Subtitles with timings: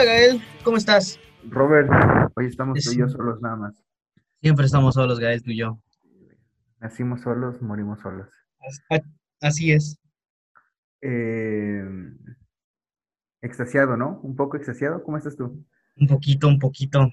[0.00, 1.20] Hola Gael, ¿cómo estás?
[1.44, 1.90] Robert,
[2.34, 3.84] hoy estamos tú y yo solos nada más.
[4.40, 5.78] Siempre estamos solos, Gael, tú y yo.
[6.78, 8.26] Nacimos solos, morimos solos.
[9.42, 10.00] Así es.
[11.02, 11.84] Eh,
[13.42, 14.20] extasiado, ¿no?
[14.22, 15.04] Un poco extasiado.
[15.04, 15.66] ¿Cómo estás tú?
[15.96, 17.00] Un poquito, un poquito.
[17.00, 17.12] Un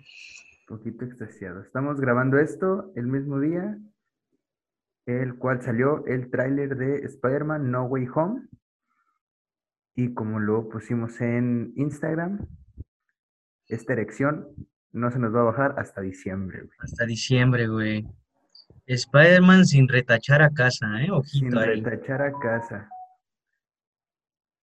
[0.65, 1.63] poquito extasiado.
[1.63, 3.77] Estamos grabando esto el mismo día,
[5.07, 8.47] el cual salió el tráiler de Spider-Man No Way Home.
[9.93, 12.47] Y como lo pusimos en Instagram,
[13.67, 14.47] esta erección
[14.91, 16.77] no se nos va a bajar hasta diciembre, güey.
[16.79, 18.07] Hasta diciembre, güey.
[18.85, 21.11] Spider-Man sin retachar a casa, ¿eh?
[21.11, 22.89] Ojito sin retachar a casa.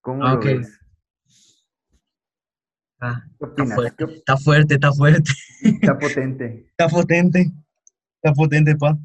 [0.01, 0.81] ¿Cómo lo ves?
[3.01, 5.31] Ah, Está fuerte, está fuerte, está fuerte.
[5.63, 6.67] Está potente.
[6.71, 7.53] está potente.
[8.23, 8.97] Está potente, pa.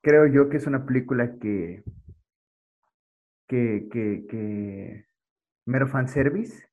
[0.00, 1.82] Creo yo que es una película que.
[3.46, 3.88] que.
[3.92, 4.26] que.
[4.28, 5.06] que
[5.66, 6.68] mero fanservice.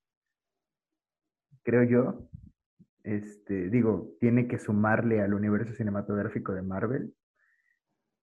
[1.63, 2.30] Creo yo.
[3.03, 7.13] Este, digo, tiene que sumarle al universo cinematográfico de Marvel.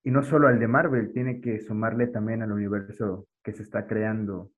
[0.04, 3.86] Y no solo al de Marvel, tiene que sumarle también al universo que se está
[3.86, 4.52] creando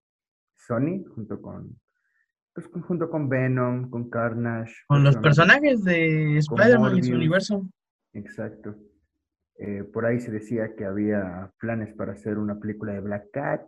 [0.57, 1.81] Sony junto con,
[2.55, 4.75] pues, junto con Venom, con Carnage.
[4.87, 7.69] Con los personajes de Spider-Man y su universo.
[8.13, 8.77] Exacto.
[9.57, 13.63] Eh, por ahí se decía que había planes para hacer una película de Black Cat.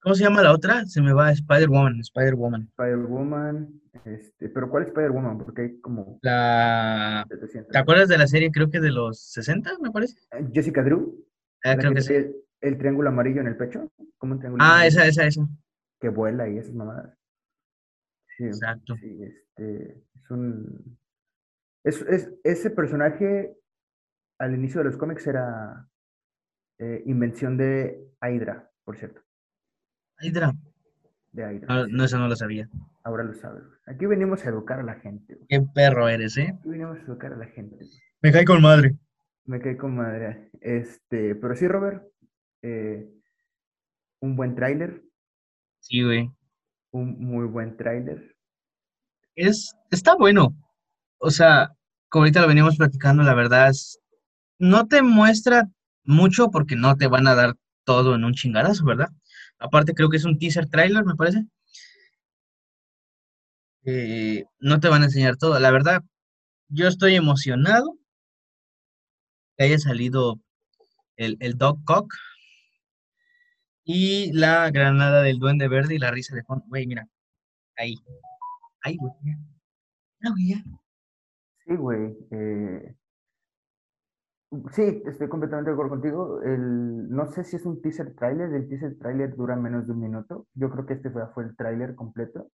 [0.00, 0.86] ¿Cómo se llama la otra?
[0.86, 2.68] Se me va Spider-Woman, Spider-Woman.
[2.68, 5.38] Spider-Woman, este, pero ¿cuál es Spider-Woman?
[5.38, 6.18] Porque hay como...
[6.22, 7.26] La...
[7.70, 10.16] ¿Te acuerdas de la serie, creo que de los 60, me parece?
[10.30, 11.26] Eh, Jessica Drew.
[11.64, 12.14] Ah, creo que, sí.
[12.60, 13.90] El, triángulo amarillo en el pecho.
[14.18, 15.48] ¿Cómo un triángulo ah, esa, esa, esa.
[16.00, 17.18] Que vuela y esas mamadas.
[18.36, 18.94] Sí, Exacto.
[19.00, 20.96] Sí, este, es un...
[21.82, 23.56] Es, es, ese personaje
[24.38, 25.88] al inicio de los cómics era
[26.78, 29.22] eh, invención de Hydra, por cierto.
[30.20, 30.54] Hydra.
[31.32, 31.66] De Hydra.
[31.68, 32.68] Ah, no, eso no lo sabía.
[33.04, 33.62] Ahora lo sabes.
[33.86, 35.38] Aquí venimos a educar a la gente.
[35.48, 36.54] Qué perro eres, ¿eh?
[36.58, 37.76] Aquí venimos a educar a la gente.
[38.20, 38.96] Me cae con madre.
[39.44, 40.50] Me cae con madre.
[40.60, 42.04] Este, pero sí, Robert.
[42.62, 43.08] Eh,
[44.20, 45.02] un buen tráiler.
[45.80, 46.30] Sí, güey.
[46.90, 48.36] Un muy buen tráiler.
[49.34, 50.54] Es, está bueno.
[51.18, 51.70] O sea,
[52.08, 54.00] como ahorita lo veníamos platicando, la verdad es,
[54.58, 55.68] no te muestra
[56.04, 57.54] mucho porque no te van a dar
[57.84, 59.08] todo en un chingadazo, ¿verdad?
[59.58, 61.44] Aparte creo que es un teaser trailer, me parece.
[63.84, 65.58] Eh, no te van a enseñar todo.
[65.58, 66.02] La verdad,
[66.68, 67.96] yo estoy emocionado
[69.56, 70.40] que haya salido
[71.16, 72.14] el, el Dog Cock
[73.84, 76.64] y la granada del Duende Verde y la risa de fondo.
[76.68, 77.08] Güey, mira,
[77.76, 77.94] ahí.
[78.82, 79.12] Ahí, güey.
[80.36, 80.62] Ya.
[81.64, 82.14] Sí, güey.
[82.30, 82.94] Eh,
[84.72, 86.40] Sí, estoy completamente de acuerdo contigo.
[86.42, 90.00] El, no sé si es un teaser trailer, el teaser trailer dura menos de un
[90.00, 90.46] minuto.
[90.54, 92.50] Yo creo que este fue, fue el trailer completo.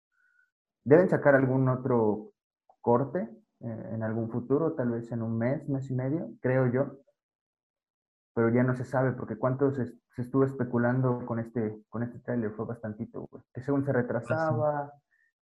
[0.85, 2.33] Deben sacar algún otro
[2.81, 3.29] corte
[3.61, 7.01] eh, en algún futuro, tal vez en un mes, mes y medio, creo yo.
[8.35, 12.53] Pero ya no se sabe, porque cuánto se, estuvo especulando con este, con este trailer
[12.53, 14.93] fue bastantito, Que según se retrasaba,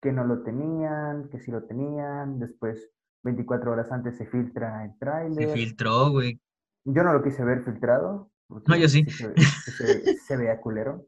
[0.01, 2.91] que no lo tenían, que sí lo tenían, después
[3.23, 5.49] 24 horas antes se filtra el tráiler.
[5.49, 6.41] Se filtró, güey.
[6.85, 8.31] Yo no lo quise ver filtrado.
[8.49, 9.05] No, yo sí.
[9.07, 11.07] Se, vea culero.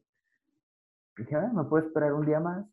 [1.17, 2.67] dije, ah, me puedo esperar un día más.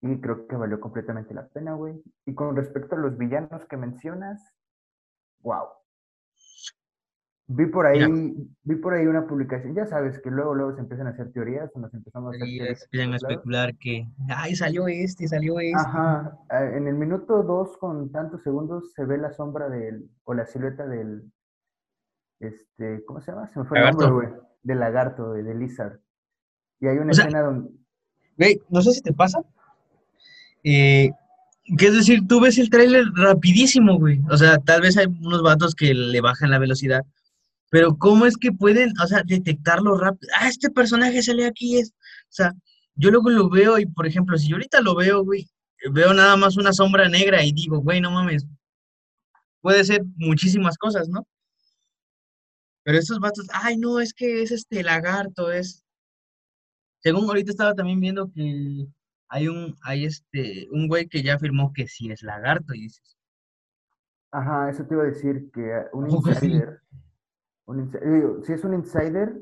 [0.00, 2.02] Y creo que valió completamente la pena, güey.
[2.26, 4.52] Y con respecto a los villanos que mencionas,
[5.40, 5.66] wow.
[7.54, 8.00] Vi por ahí,
[8.62, 11.70] vi por ahí una publicación, ya sabes que luego, luego se empiezan a hacer teorías,
[11.74, 12.82] o nos empezamos a hacer teorías.
[12.84, 15.76] Empiezan a especular que, ay, salió este, salió este.
[15.76, 20.46] Ajá, en el minuto dos con tantos segundos se ve la sombra del, o la
[20.46, 21.30] silueta del,
[22.40, 23.50] este, ¿cómo se llama?
[23.52, 24.28] Se me fue el nombre, güey,
[24.62, 25.98] del lagarto, de, de Lizard.
[26.80, 27.70] Y hay una escena donde...
[28.38, 29.40] Güey, no sé si te pasa,
[30.64, 31.10] eh,
[31.78, 34.20] que es decir, tú ves el tráiler rapidísimo, güey.
[34.30, 37.02] O sea, tal vez hay unos vatos que le bajan la velocidad,
[37.72, 40.30] pero ¿cómo es que pueden, o sea, detectarlo rápido?
[40.38, 42.52] Ah, este personaje sale aquí, es, o sea,
[42.96, 45.48] yo luego lo veo y, por ejemplo, si yo ahorita lo veo, güey,
[45.90, 48.46] veo nada más una sombra negra y digo, güey, no mames,
[49.62, 51.26] puede ser muchísimas cosas, ¿no?
[52.82, 55.82] Pero estos vatos, ay, no, es que es este lagarto, es...
[56.98, 58.86] Según ahorita estaba también viendo que
[59.28, 63.16] hay un, hay este, un güey que ya afirmó que sí es lagarto y dices.
[64.30, 66.82] Ajá, eso te iba a decir que un insider,
[68.42, 69.40] si es un insider,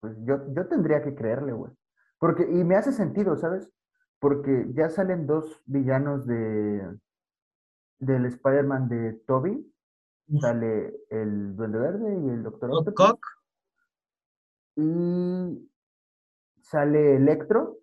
[0.00, 1.72] pues yo, yo tendría que creerle, güey.
[2.18, 3.70] Porque, y me hace sentido, ¿sabes?
[4.18, 6.98] Porque ya salen dos villanos de
[7.98, 9.70] del Spider-Man de Toby.
[10.40, 13.20] Sale el Duende Verde y el Doctor Octopus.
[14.76, 15.70] Y
[16.62, 17.78] sale Electro,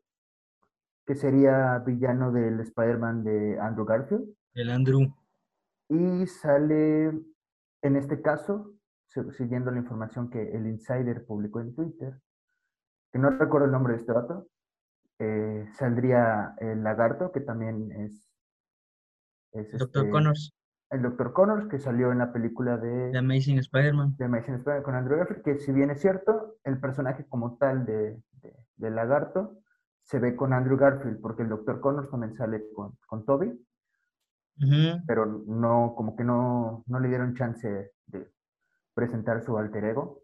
[1.06, 4.28] que sería villano del Spider-Man de Andrew Garfield.
[4.56, 5.14] El Andrew.
[5.90, 7.12] Y sale,
[7.84, 8.74] en este caso,
[9.32, 12.20] siguiendo la información que el Insider publicó en Twitter,
[13.12, 14.48] que no recuerdo el nombre de este vato,
[15.20, 18.30] eh, saldría el lagarto, que también es,
[19.52, 20.54] es Doctor este, Connors.
[20.90, 21.34] el Dr.
[21.34, 24.16] Connors, que salió en la película de, The Amazing Spider-Man.
[24.18, 27.86] de Amazing Spider-Man con Andrew Garfield, que si bien es cierto, el personaje como tal
[27.86, 29.62] de, de, de lagarto
[30.04, 31.80] se ve con Andrew Garfield, porque el Dr.
[31.80, 33.54] Connors también sale con, con Toby,
[35.08, 38.32] pero no, como que no, no le dieron chance de
[39.02, 40.22] presentar su alter ego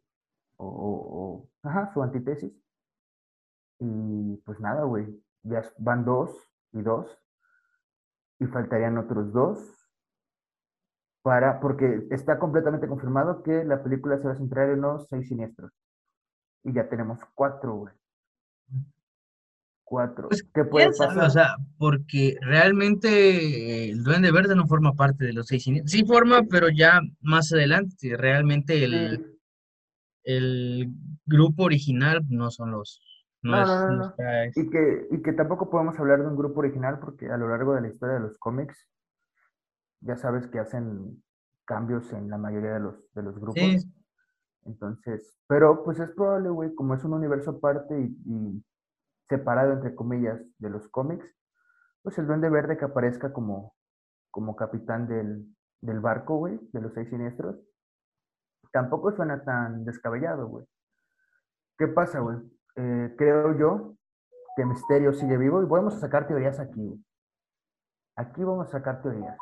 [0.57, 1.49] o,
[1.93, 2.53] su antítesis.
[3.79, 5.05] Y pues nada, güey,
[5.41, 6.29] ya van dos
[6.73, 7.07] y dos
[8.39, 9.57] y faltarían otros dos
[11.23, 15.27] para, porque está completamente confirmado que la película se va a centrar en los seis
[15.27, 15.71] siniestros.
[16.63, 17.93] Y ya tenemos cuatro, güey.
[19.89, 20.27] Cuatro.
[20.27, 21.17] Pues, ¿Qué puede pasar?
[21.25, 25.91] O sea, porque realmente el Duende Verde no forma parte de los seis siniestros.
[25.93, 28.17] Sí forma, pero ya más adelante.
[28.17, 29.39] Realmente el, Sí.
[30.25, 30.93] el
[31.25, 33.01] grupo original no son los.
[33.41, 36.59] No, No, es, no, es- Y que, y que tampoco podemos hablar de un grupo
[36.59, 38.89] original porque a lo largo de la historia de los cómics,
[40.01, 41.23] ya sabes que hacen
[41.65, 43.55] cambios en la mayoría de los, de los grupos.
[43.55, 43.77] Sí,
[44.65, 48.63] Entonces, pero pues es probable, güey, como es un universo aparte y, y
[49.29, 51.25] separado, entre comillas, de los cómics,
[52.01, 53.75] pues el Duende Verde que aparezca como,
[54.31, 55.45] como capitán del,
[55.81, 57.57] del barco, güey, de los seis siniestros,
[58.71, 60.65] tampoco suena tan descabellado, güey.
[61.77, 62.37] ¿Qué pasa, güey?
[62.75, 63.95] Eh, creo yo
[64.55, 66.99] que Misterio sigue vivo y vamos a sacar teorías aquí, güey.
[68.15, 69.37] Aquí vamos a sacar teorías.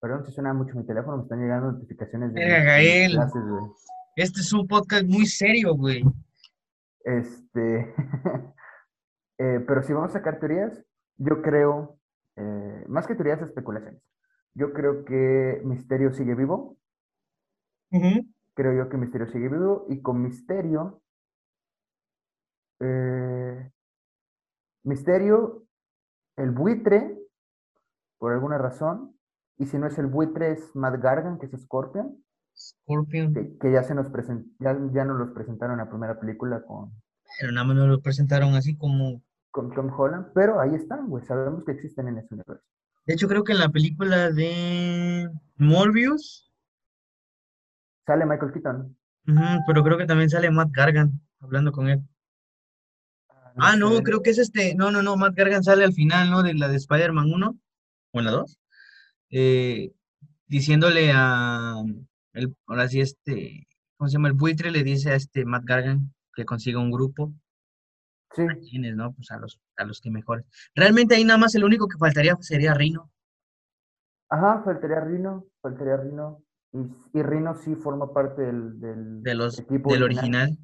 [0.00, 3.12] Perdón si suena mucho mi teléfono, me están llegando notificaciones de Gael.
[3.12, 3.42] clases,
[4.14, 6.04] este es un podcast muy serio, güey.
[7.04, 7.94] Este,
[9.38, 10.84] eh, pero si vamos a sacar teorías,
[11.16, 11.98] yo creo,
[12.36, 14.02] eh, más que teorías, especulaciones.
[14.54, 16.76] Yo creo que Misterio sigue vivo.
[18.54, 19.86] Creo yo que Misterio sigue vivo.
[19.88, 21.00] Y con Misterio,
[22.80, 23.70] eh,
[24.82, 25.64] Misterio,
[26.36, 27.18] el buitre,
[28.18, 29.16] por alguna razón.
[29.58, 32.22] Y si no es el buitre, es Matt Gargan, que es Scorpion,
[32.58, 33.32] Scorpion.
[33.34, 36.62] que, que ya se nos present, ya, ya nos los presentaron en la primera película
[36.66, 36.92] con,
[37.40, 39.22] Pero nada más nos lo presentaron así como.
[39.50, 40.26] con Tom Holland.
[40.34, 41.24] Pero ahí están, güey.
[41.24, 42.64] Sabemos que existen en ese universo.
[43.06, 46.50] De hecho, creo que en la película de Morbius.
[48.06, 48.96] Sale Michael Keaton.
[49.26, 52.02] ujú, pero creo que también sale Matt Gargan hablando con él.
[53.60, 54.02] Ah, no, sé.
[54.02, 54.74] creo que es este.
[54.74, 55.16] No, no, no.
[55.16, 56.42] Matt Gargan sale al final, ¿no?
[56.42, 57.58] De la de Spider-Man 1
[58.12, 58.58] o en la 2.
[59.30, 59.92] eh,
[60.46, 61.74] diciéndole a.
[62.32, 63.66] El, ahora sí, este.
[63.96, 64.28] ¿Cómo se llama?
[64.28, 67.32] El buitre le dice a este Matt Gargan que consiga un grupo.
[68.34, 69.12] Sí, ¿A quiénes, no?
[69.14, 70.44] Pues a los, a los que mejores.
[70.74, 73.10] Realmente ahí nada más el único que faltaría sería Rino.
[74.28, 76.42] ajá, faltaría Rino, faltaría Rino.
[76.72, 80.56] Y, y Rino sí forma parte del, del De los, equipo del original.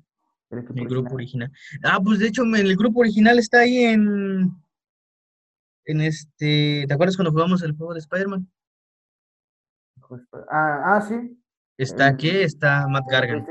[0.51, 1.51] del equipo El grupo original.
[1.51, 1.83] original.
[1.95, 4.53] Ah, pues de hecho, el grupo original está ahí en.
[5.87, 6.85] En este.
[6.87, 8.47] ¿Te acuerdas cuando jugamos el juego de Spider-Man?
[10.51, 11.41] Ah, ah, sí.
[11.77, 13.47] Está en- aquí, está Matt la Gargan.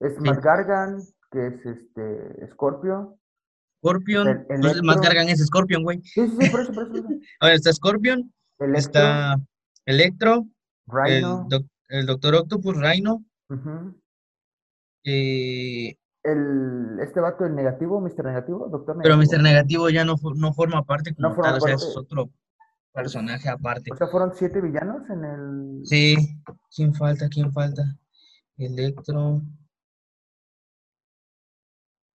[0.00, 0.20] Es Sí.
[0.20, 3.18] Matt Gargan, que es este Scorpio.
[3.78, 4.28] Scorpion.
[4.28, 5.02] El- pues Matt.
[5.02, 6.00] Gargan es Scorpion, güey.
[6.02, 6.94] Sí, sí, sí, por eso, por eso.
[6.96, 7.08] eso.
[7.40, 9.36] Ahora está Scorpion, Electro, está
[9.86, 10.46] Electro,
[10.88, 11.46] el, Rhino.
[11.48, 14.00] doc- el Doctor Octopus, Rhino, ujú.
[15.04, 18.24] eh, El, este vato, el negativo, Mr.
[18.24, 19.38] Negativo, Doctor pero Negativo.
[19.40, 19.42] Mr.
[19.42, 21.98] Negativo ya no, no forma parte como No forma tal, o sea, es parte.
[21.98, 22.30] otro
[22.92, 23.90] personaje aparte.
[23.92, 25.80] O sea, fueron siete villanos en el.
[25.86, 26.16] Sí,
[26.74, 27.28] ¿quién falta?
[27.28, 27.82] ¿Quién falta?
[28.56, 29.42] Electro.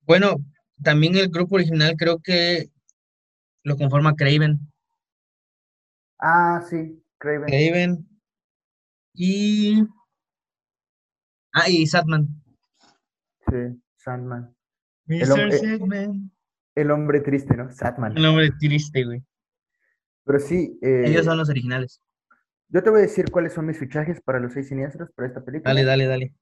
[0.01, 0.35] Bueno,
[0.83, 2.69] también el grupo original creo que
[3.63, 4.59] lo conforma Craven.
[6.19, 7.45] Ah, sí, Craven.
[7.47, 8.09] Craven
[9.13, 9.83] y.
[11.53, 12.27] Ah, y Satman.
[13.47, 14.55] Sí, Sandman.
[15.07, 15.31] El Mr.
[15.31, 16.31] hombre- Sandman.
[16.75, 17.71] El hombre triste, ¿no?
[17.71, 18.13] Satman.
[18.17, 19.23] Un nombre triste, güey.
[20.25, 22.01] Pero sí, eh, Ellos son los originales.
[22.69, 25.43] yo te voy a decir cuáles son mis fichajes para los seis siniestros para esta
[25.43, 25.69] película.
[25.73, 26.33] Dale, dale, dale.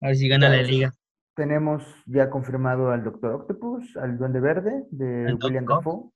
[0.00, 0.92] A ver si gana la liga.
[1.34, 5.64] Tenemos ya confirmado al Doctor Octopus, al Duende Verde de William.
[5.64, 6.10] Dafoe.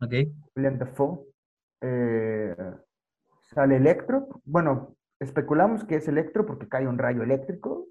[0.00, 0.12] Ok.
[0.54, 1.18] William Dafoe.
[1.82, 2.56] Eh,
[3.54, 4.40] sale Electro.
[4.44, 7.86] Bueno, especulamos que es Electro porque cae un rayo eléctrico.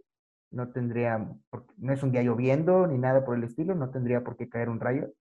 [0.51, 4.23] No tendría, porque no es un día lloviendo ni nada por el estilo, no tendría
[4.23, 5.11] por qué caer un rayo.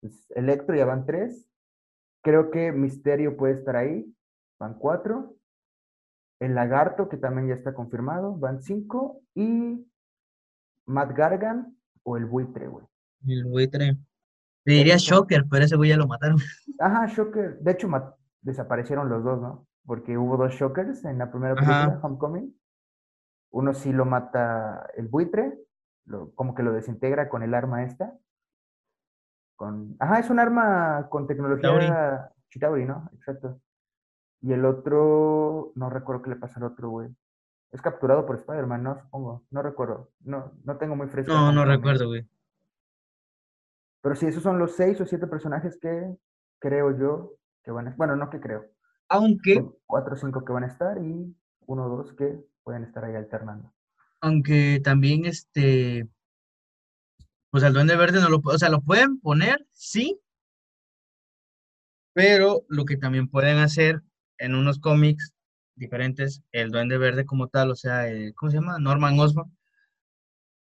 [0.00, 1.46] Pues, Electro ya van tres.
[2.26, 4.12] Creo que Misterio puede estar ahí,
[4.58, 5.36] van cuatro.
[6.40, 9.20] El Lagarto, que también ya está confirmado, van cinco.
[9.32, 9.86] Y
[10.86, 12.84] Matt Gargan o el Buitre, güey.
[13.28, 13.96] El buitre.
[14.64, 16.38] Te diría Shocker, pero ese güey ya lo mataron.
[16.80, 17.60] Ajá, Shocker.
[17.60, 17.88] De hecho,
[18.40, 19.68] desaparecieron los dos, ¿no?
[19.84, 21.84] Porque hubo dos Shockers en la primera Ajá.
[21.84, 22.60] película, Homecoming.
[23.52, 25.56] Uno sí lo mata el buitre,
[26.06, 28.18] lo- como que lo desintegra con el arma esta.
[29.56, 29.96] Con...
[29.98, 33.10] Ajá, es un arma con tecnología Chitauri, ¿no?
[33.14, 33.60] Exacto.
[34.42, 37.08] Y el otro, no recuerdo qué le pasa al otro, güey.
[37.72, 38.98] Es capturado por Spider-Man, ¿no?
[39.00, 39.44] Supongo.
[39.50, 40.10] No recuerdo.
[40.20, 41.32] No, no tengo muy fresco.
[41.32, 42.28] No, no recuerdo, güey.
[44.02, 46.16] Pero sí, esos son los seis o siete personajes que
[46.60, 47.32] creo yo
[47.64, 47.94] que van a...
[47.96, 48.66] Bueno, no que creo.
[49.08, 51.34] Aunque, Son cuatro o cinco que van a estar y
[51.66, 53.72] uno o dos que pueden estar ahí alternando.
[54.20, 56.08] aunque también este,
[57.56, 60.20] pues al Duende Verde no lo, o sea, lo pueden poner, sí,
[62.12, 64.02] pero lo que también pueden hacer
[64.36, 65.32] en unos cómics
[65.74, 68.78] diferentes, el Duende Verde como tal, o sea, el- ¿cómo se llama?
[68.78, 69.56] Norman Osborn,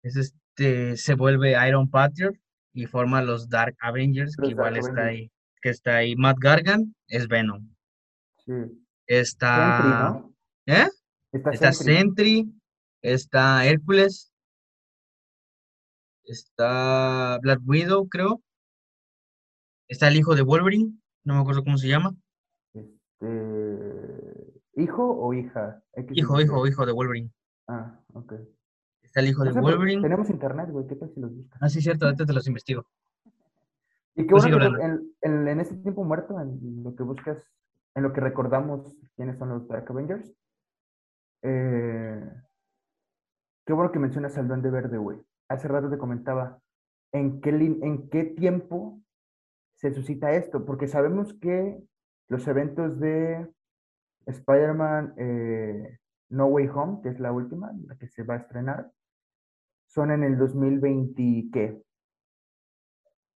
[0.04, 2.36] es este, se vuelve Iron Patriot
[2.72, 5.22] y forma los Dark Avengers, que igual Dark está Avengers.
[5.22, 5.32] ahí,
[5.64, 6.16] que está ahí.
[6.16, 7.68] Matt Gargan es Venom.
[8.46, 8.52] Sí.
[8.54, 10.36] Sentry, Está, ¿no?
[10.68, 10.88] ¿eh?
[11.32, 11.74] Está, Está.
[11.74, 12.48] Sentry,
[13.02, 14.35] está Hércules,
[16.26, 18.42] está Black Widow, creo.
[19.88, 22.16] Está el hijo de Wolverine, no me acuerdo cómo se llama.
[22.74, 25.82] Este, ¿Hijo o hija?
[26.12, 27.32] Hijo, hijo, hijo de Wolverine.
[27.68, 28.34] Ah, ok.
[29.04, 30.02] Está el hijo de Wolverine.
[30.02, 30.88] tenemos internet, güey.
[30.88, 31.62] ¿Qué tal si los buscas?
[31.62, 32.86] Ah, sí, cierto, ahorita te los investigo.
[34.16, 37.04] Y qué Pues bueno sigue que en, en, en este tiempo muerto, en lo que
[37.04, 37.38] buscas,
[37.96, 40.34] en lo que recordamos quiénes son los Dark Avengers,
[41.42, 42.30] eh,
[43.66, 45.20] qué bueno que mencionas al Duende Verde, güey.
[45.48, 46.60] Hace rato te comentaba
[47.12, 49.02] en qué, en qué tiempo
[49.76, 51.80] se suscita esto, porque sabemos que
[52.28, 53.48] los eventos de
[54.26, 56.00] Spider-Man eh,
[56.30, 58.92] No Way Home, que es la última, la que se va a estrenar,
[59.88, 61.82] son en el 2020, ¿qué?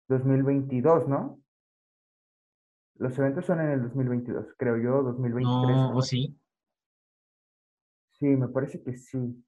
[0.08, 1.40] 2022, ¿no?
[2.96, 5.76] Los eventos son en el 2022, creo yo, 2023.
[5.76, 6.36] No, sí.
[8.12, 9.44] Sí, me parece que sí.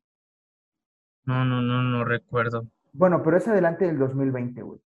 [1.31, 2.67] No, no, no, no recuerdo.
[2.93, 4.81] Bueno, pero es adelante del 2020, güey.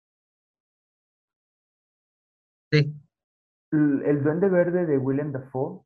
[2.73, 2.95] Sí,
[3.73, 5.83] El, el Duende Verde de Willem Dafoe,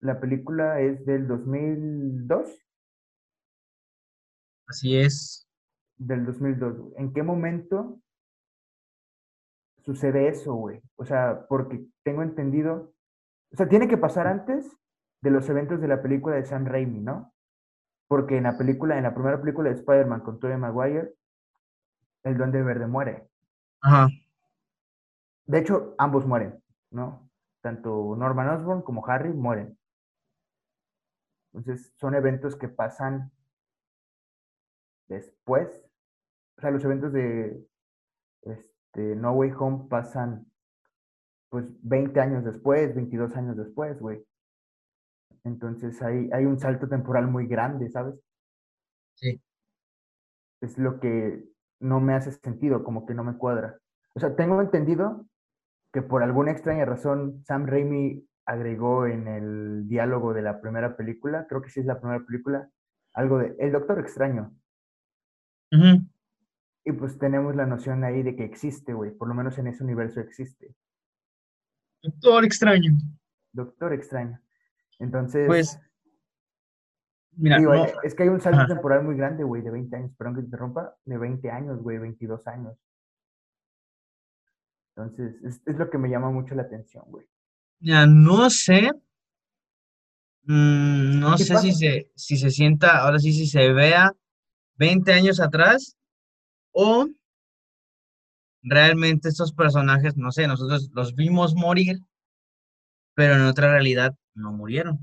[0.00, 2.66] la película es del 2002,
[4.66, 5.46] así es.
[5.98, 6.78] del 2002.
[6.78, 6.92] güey.
[6.96, 8.00] ¿En qué momento
[9.84, 10.80] sucede eso, güey?
[10.96, 12.92] O sea, porque tengo entendido,
[13.52, 14.76] o sea, tiene que pasar antes
[15.22, 17.31] de los eventos de la película de Sam Raimi, ¿no?
[18.12, 21.14] Porque en la película, en la primera película de Spider-Man con Tobey Maguire,
[22.24, 23.26] el Duende Verde muere.
[23.80, 24.06] Ajá.
[25.46, 27.30] De hecho, ambos mueren, ¿no?
[27.62, 29.78] Tanto Norman Osborn como Harry mueren.
[31.54, 33.32] Entonces, son eventos que pasan
[35.08, 35.82] después.
[36.58, 37.66] O sea, los eventos de
[38.42, 40.52] este, No Way Home pasan,
[41.48, 44.22] pues, 20 años después, 22 años después, güey.
[45.44, 48.14] Entonces, hay, hay un salto temporal muy grande, ¿sabes?
[49.14, 49.40] Sí.
[50.60, 51.44] Es lo que
[51.80, 53.78] no me hace sentido, como que no me cuadra.
[54.14, 55.26] O sea, tengo entendido
[55.92, 61.46] que por alguna extraña razón Sam Raimi agregó en el diálogo de la primera película,
[61.48, 62.68] creo que sí es la primera película,
[63.14, 64.52] algo de El Doctor Extraño.
[66.84, 69.82] Y pues tenemos la noción ahí de que existe, güey, por lo menos en ese
[69.82, 70.74] universo existe.
[72.02, 72.92] Doctor extraño.
[73.52, 74.40] Doctor Extraño.
[74.98, 75.78] Entonces, Pues,
[77.36, 78.74] mira, digo, no, eh, es que hay un salto Ajá.
[78.74, 81.98] temporal muy grande, güey, de 20 años, perdón que te interrumpa, de 20 años, güey,
[81.98, 82.76] 22 años.
[84.96, 87.26] Entonces, es, es lo que me llama mucho la atención, güey.
[87.80, 88.90] mira, no sé.
[90.44, 94.12] mm, no sé si se, si se sienta, ahora sí, si se vea
[94.76, 95.96] 20 años atrás
[96.72, 97.08] o
[98.62, 101.98] realmente estos personajes, no sé, nosotros los vimos morir,
[103.14, 104.98] pero en otra realidad no murieron.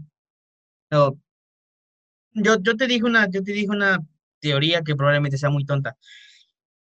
[2.33, 3.99] Yo, yo te dije una, yo te dije una
[4.39, 5.97] teoría que probablemente sea muy tonta.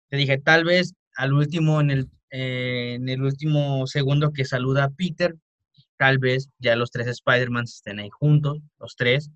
[0.09, 4.85] Te dije, tal vez al último, en el, eh, en el último segundo que saluda
[4.85, 5.35] a Peter,
[5.97, 9.31] tal vez ya los tres Spider-Man estén ahí juntos, los tres.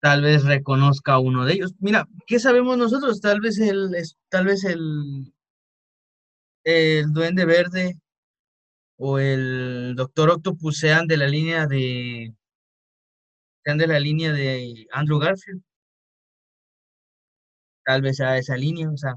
[0.00, 1.74] Tal vez reconozca a uno de ellos.
[1.80, 3.20] Mira, ¿qué sabemos nosotros?
[3.20, 3.90] Tal vez el,
[4.28, 5.32] tal vez el,
[6.64, 7.98] el Duende Verde
[8.98, 12.34] o el Doctor Octopus sean de la línea de,
[13.64, 15.62] sean de la línea de Andrew Garfield.
[17.84, 19.14] Tal vez sea esa línea, o sea,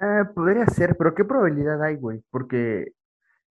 [0.00, 2.22] Eh, podría ser, pero ¿qué probabilidad hay, güey?
[2.30, 2.92] Porque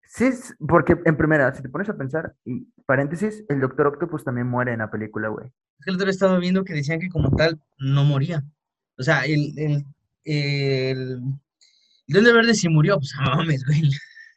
[0.06, 4.24] sí, es- porque en primera, si te pones a pensar, y paréntesis, el Doctor Octopus
[4.26, 5.48] también muere en la película, güey.
[5.80, 8.44] Es que el otro estaba viendo que decían que como tal no moría.
[9.00, 9.86] O sea, el, el,
[10.26, 11.00] el,
[12.08, 13.84] El Duende Verde sí murió, pues no mames, güey.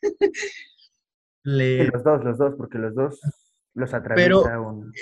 [1.46, 3.20] Le, los dos, los dos, porque los dos
[3.74, 4.92] los pero, atraviesa un,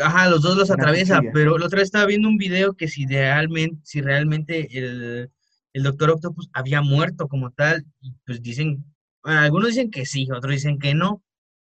[0.00, 1.32] ajá, los dos los atraviesa, cuchilla.
[1.32, 5.30] pero la otra vez estaba viendo un video que si realmente, si realmente el,
[5.72, 8.84] el Doctor Octopus había muerto como tal, y pues dicen,
[9.24, 11.24] bueno, algunos dicen que sí, otros dicen que no,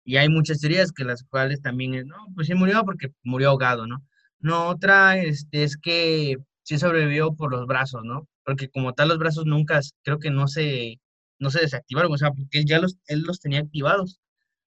[0.04, 3.52] y hay muchas teorías que las cuales también es, no, pues sí murió porque murió
[3.52, 4.04] ahogado, ¿no?
[4.40, 8.28] No, otra este, es que sí sobrevivió por los brazos, ¿no?
[8.44, 11.00] Porque como tal los brazos nunca, creo que no se,
[11.40, 14.20] no se desactivaron, o sea, porque él ya los, él los tenía activados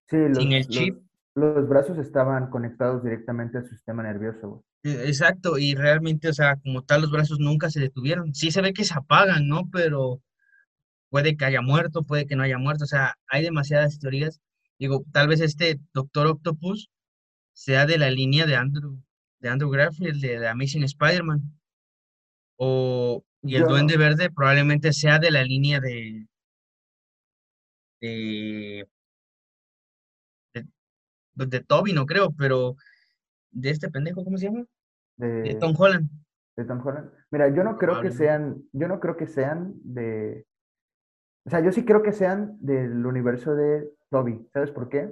[0.08, 0.98] Sí, sin los, el los, chip.
[1.34, 4.62] los brazos estaban conectados directamente al sistema nervioso, güey.
[4.84, 8.34] E- Exacto, y realmente, o sea, como tal, los brazos nunca se detuvieron.
[8.34, 9.68] Sí se ve que se apagan, ¿no?
[9.70, 10.22] Pero
[11.10, 14.40] puede que haya muerto, puede que no haya muerto, o sea, hay demasiadas teorías.
[14.78, 16.90] Digo, tal vez este Doctor Octopus
[17.54, 18.98] sea de la línea de Andrew,
[19.40, 21.42] de Andrew Garfield, de, de Amazing Spider-Man,
[22.56, 26.26] o, y el Yo Duende Verde probablemente sea de la línea de,
[28.02, 28.88] de,
[31.34, 32.76] de, de Toby, no creo, pero
[33.50, 34.64] de este pendejo, ¿cómo se llama?
[35.16, 36.10] De de, Tom Holland,
[36.56, 37.10] de Tom Holland.
[37.30, 40.46] Mira, yo no creo que sean, yo no creo que sean de,
[41.46, 44.46] o sea, yo sí creo que sean del universo de Toby.
[44.52, 45.10] ¿Sabes por qué?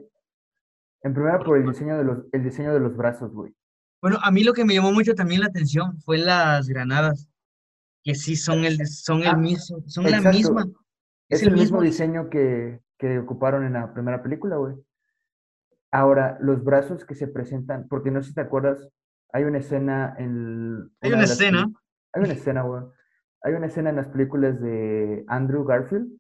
[1.02, 3.54] En primera por el diseño de los, el diseño de los brazos, güey.
[4.02, 7.28] Bueno, a mí lo que me llamó mucho también la atención fue las granadas,
[8.02, 10.66] que sí son el, son el Ah, mismo, son la misma.
[11.30, 12.28] Es Es el mismo mismo diseño.
[12.28, 14.75] que, que ocuparon en la primera película, güey.
[15.90, 18.88] Ahora, los brazos que se presentan, porque no sé si te acuerdas,
[19.32, 21.72] hay una escena en Hay una una de las escena,
[22.12, 22.84] hay una escena, güey,
[23.42, 26.10] hay una escena en las películas de Andrew Garfield,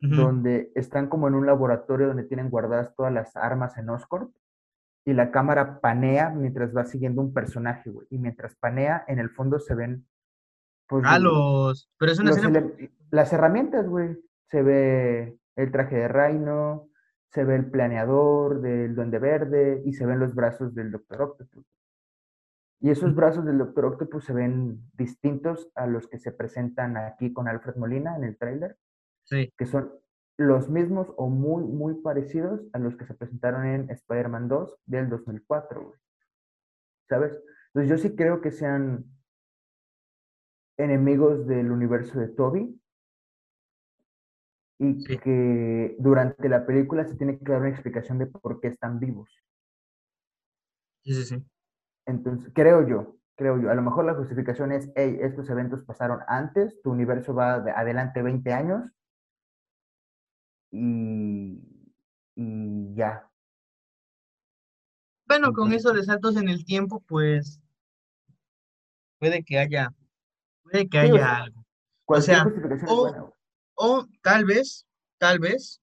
[0.00, 4.32] donde están como en un laboratorio donde tienen guardadas todas las armas en Oscorp,
[5.04, 9.30] y la cámara panea mientras va siguiendo un personaje, güey, y mientras panea, en el
[9.30, 10.06] fondo se ven,
[10.88, 12.70] pues, a los, pero es una los escena,
[13.10, 14.18] las herramientas, güey.
[14.46, 16.88] Se ve el traje de Rhino,
[17.30, 21.66] se ve el planeador del Duende Verde y se ven los brazos del Doctor Octopus.
[22.80, 27.32] Y esos brazos del Doctor Octopus se ven distintos a los que se presentan aquí
[27.32, 28.76] con Alfred Molina en el tráiler,
[29.24, 29.92] sí, que son
[30.38, 35.10] los mismos o muy, muy parecidos a los que se presentaron en Spider-Man 2 del
[35.10, 36.00] 2004, güey.
[37.08, 37.32] ¿Sabes?
[37.74, 39.04] Entonces yo sí creo que sean
[40.78, 42.80] enemigos del universo de Toby
[44.78, 48.68] y sí, que durante la película se tiene que dar una explicación de por qué
[48.68, 49.28] están vivos.
[51.04, 51.44] sí, sí, sí.
[52.06, 53.70] Entonces, creo yo, creo yo.
[53.70, 57.70] A lo mejor la justificación es, hey, estos eventos pasaron antes, tu universo va de
[57.70, 58.82] adelante 20 años
[60.70, 61.60] y,
[62.34, 63.30] y ya.
[65.26, 67.60] Bueno, con eso de saltos en el tiempo, pues
[69.18, 69.94] puede que haya,
[70.70, 71.64] puede que sí, haya algo.
[72.06, 72.46] O sea,
[72.86, 73.34] o,
[73.74, 74.86] o tal vez,
[75.18, 75.80] tal vez,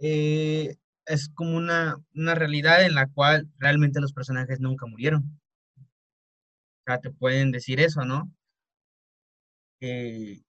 [0.00, 0.76] eh,
[1.06, 5.40] es como una, una realidad en la cual realmente los personajes nunca murieron.
[5.78, 8.30] O sea, te pueden decir eso, ¿no?
[9.80, 10.42] Eh,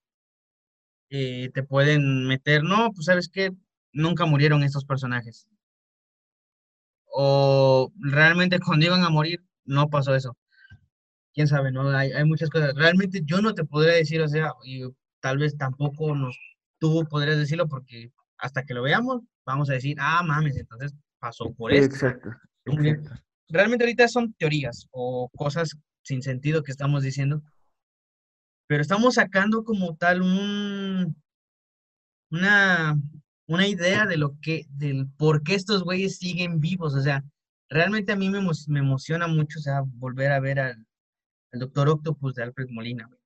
[1.10, 3.52] eh, te pueden meter, no, pues sabes que
[3.94, 5.48] nunca murieron estos personajes.
[7.08, 10.36] O realmente cuando iban a morir, no pasó eso.
[11.36, 11.90] Quién sabe, ¿no?
[11.90, 12.74] Hay, hay muchas cosas.
[12.76, 14.84] Realmente yo no te podría decir, o sea, y
[15.22, 16.38] tal vez tampoco nos,
[16.80, 21.54] tú podrías decirlo porque hasta que lo veamos, vamos a decir, ah, mames, entonces pasó
[21.54, 21.96] por Sí, esto.
[21.96, 22.30] exacto,
[22.66, 23.12] exacto.
[23.50, 27.44] Realmente ahorita son teorías o cosas sin sentido que estamos diciendo,
[28.68, 31.16] pero estamos sacando como tal un,
[32.32, 32.98] una,
[33.48, 36.96] una idea de lo que, del por qué estos güeyes siguen vivos.
[36.96, 37.24] O sea,
[37.70, 40.86] realmente a mí me, me emociona mucho, o sea, volver a ver al,
[41.56, 43.20] al Doctor Octopus de Alfred Molina, güey.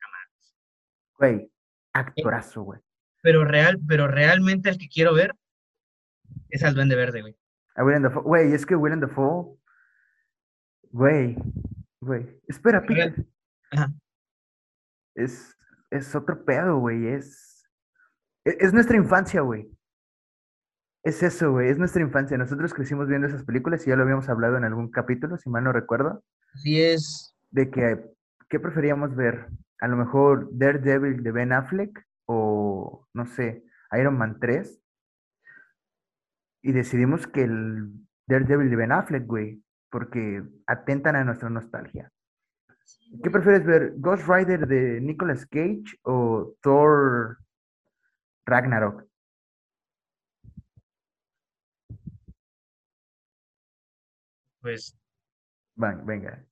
[1.18, 1.52] Güey, Eh,
[1.94, 2.80] actorazo, güey.
[3.22, 5.36] Pero real, pero realmente el que quiero ver
[6.50, 7.36] es al Duende Verde, güey.
[7.76, 9.58] A Willem Dafoe, güey, es que Willem Dafoe,
[10.92, 11.36] güey,
[12.00, 12.40] güey.
[12.48, 13.26] Espera, Peter.
[13.72, 13.92] ajá,
[15.16, 15.56] Es,
[15.90, 17.08] es otro pedo, güey.
[17.08, 17.68] Es,
[18.46, 19.70] es, es nuestra infancia, güey.
[21.04, 21.70] Es eso, güey.
[21.70, 22.38] Es nuestra infancia.
[22.38, 25.64] Nosotros crecimos viendo esas películas y ya lo habíamos hablado en algún capítulo, si mal
[25.64, 27.36] no recuerdo, así es.
[27.52, 28.06] de que,
[28.50, 29.48] ¿qué preferíamos ver?
[29.80, 34.82] A lo mejor Daredevil de Ben Affleck o, no sé, Iron Man 3.
[36.62, 37.92] Y decidimos que el
[38.28, 42.12] Daredevil de Ben Affleck, güey, porque atentan a nuestra nostalgia.
[43.24, 43.94] ¿Qué prefieres ver?
[43.98, 47.38] ¿Ghost Rider de Nicolas Cage o Thor
[48.46, 49.06] Ragnarok?
[54.62, 54.98] Pues
[55.76, 56.49] Van, venga.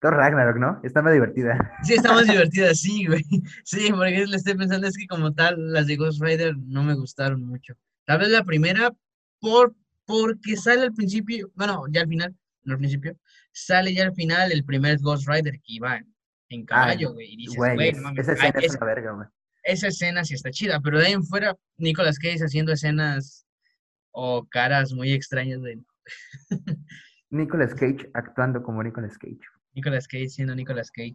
[0.00, 0.80] Thor Ragnarok, ¿no?
[0.84, 1.58] Está más divertida.
[1.82, 3.24] Sí, está más divertida, sí, güey.
[3.64, 6.94] Sí, porque le estoy pensando, es que como tal, las de Ghost Rider no me
[6.94, 7.74] gustaron mucho.
[8.04, 8.92] Tal vez la primera,
[9.40, 9.74] por,
[10.06, 13.16] porque sale al principio, bueno, ya al final, no al principio,
[13.52, 16.00] sale ya al final el primer Ghost Rider que iba
[16.48, 17.32] en caballo, güey.
[17.34, 18.20] Y dices, güey, no mames.
[18.28, 19.28] Esa escena ay, es es- una verga, güey.
[19.64, 23.46] esa escena sí está chida, pero de ahí en fuera, Nicolas Cage haciendo escenas
[24.12, 25.78] o caras muy extrañas de
[27.30, 29.38] Nicolas Cage actuando como Nicolas Cage.
[29.78, 31.14] Nicolas Cage siendo Nicolas Cage.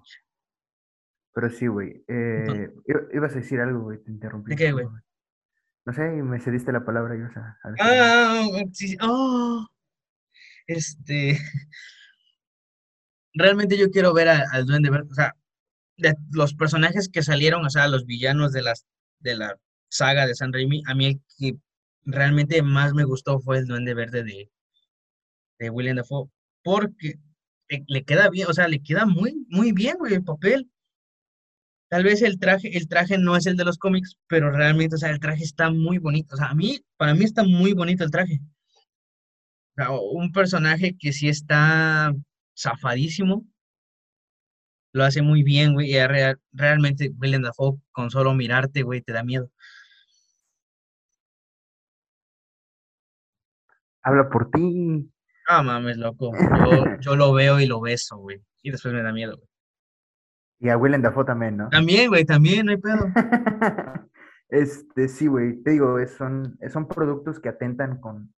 [1.34, 2.04] Pero sí, güey.
[2.08, 2.70] eh,
[3.14, 4.52] ibas a decir algo, güey, te interrumpí.
[4.52, 4.86] ¿De qué, güey?
[5.86, 7.86] No sé, me cediste la palabra, ibas a, a decir.
[7.86, 8.98] Ah, sí, sí.
[9.02, 9.68] Oh,
[10.68, 11.38] este.
[13.34, 15.08] Realmente yo quiero ver a- al Duende Verde.
[15.12, 15.36] O sea,
[15.98, 18.86] de los personajes que salieron, o sea, los villanos de las
[19.20, 19.58] de la
[19.90, 21.56] saga de San Raimi, a mí el que
[22.06, 24.52] realmente más me gustó fue el Duende Verde de,
[25.60, 26.30] de William Dafoe.
[26.64, 27.16] Porque
[27.88, 30.70] le, queda bien, o sea, le queda muy, muy bien, güey, el papel.
[31.90, 34.98] Tal vez el traje, el traje no es el de los cómics, pero realmente, o
[34.98, 36.36] sea, el traje está muy bonito.
[36.36, 38.42] O sea, a mí, para mí está muy bonito el traje.
[39.74, 42.14] O sea, un personaje que sí está
[42.56, 43.46] zafadísimo,
[44.94, 49.14] lo hace muy bien, güey, y real- realmente Willem Dafoe, con solo mirarte, güey, te
[49.14, 49.50] da miedo.
[54.02, 55.12] Habla por ti.
[55.48, 56.32] Ah, mames, loco.
[56.66, 58.42] Yo, yo lo veo y lo beso, güey.
[58.62, 59.50] Y después me da miedo, güey.
[60.60, 61.70] Y a Willem Dafoe también, ¿no?
[61.70, 63.08] También, güey, también, no hay pedo.
[64.50, 68.32] Este, sí, güey, te digo, son, son productos que atentan con,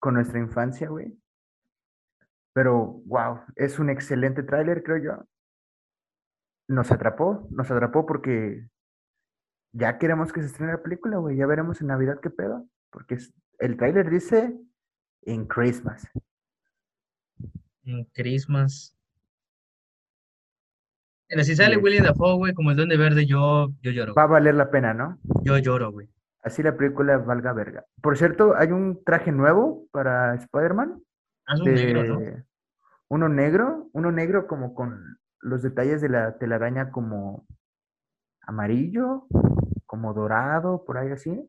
[0.00, 1.16] con nuestra infancia, güey.
[2.52, 5.24] Pero, wow, es un excelente tráiler, creo yo.
[6.66, 8.66] Nos atrapó, nos atrapó porque
[9.72, 11.36] ya queremos que se estrene la película, güey.
[11.36, 12.66] Ya veremos en Navidad qué pedo.
[12.90, 13.18] Porque
[13.60, 14.58] el tráiler dice
[15.22, 16.06] en Christmas.
[17.84, 18.96] En Christmas.
[21.28, 21.76] Mira, si sale.
[21.76, 24.14] William Dafoe, güey, como el Duende Verde, yo, yo lloro.
[24.14, 25.18] Va a valer la pena, ¿no?
[25.42, 26.08] Yo lloro, güey.
[26.42, 27.84] Así la película valga verga.
[28.02, 31.02] Por cierto, hay un traje nuevo para Spider-Man.
[31.46, 32.18] Haz un negro, ¿no?
[32.20, 32.44] de-
[33.08, 37.46] Uno negro, uno negro como con los detalles de la telaraña como
[38.42, 39.26] amarillo,
[39.86, 41.48] como dorado, por ahí así.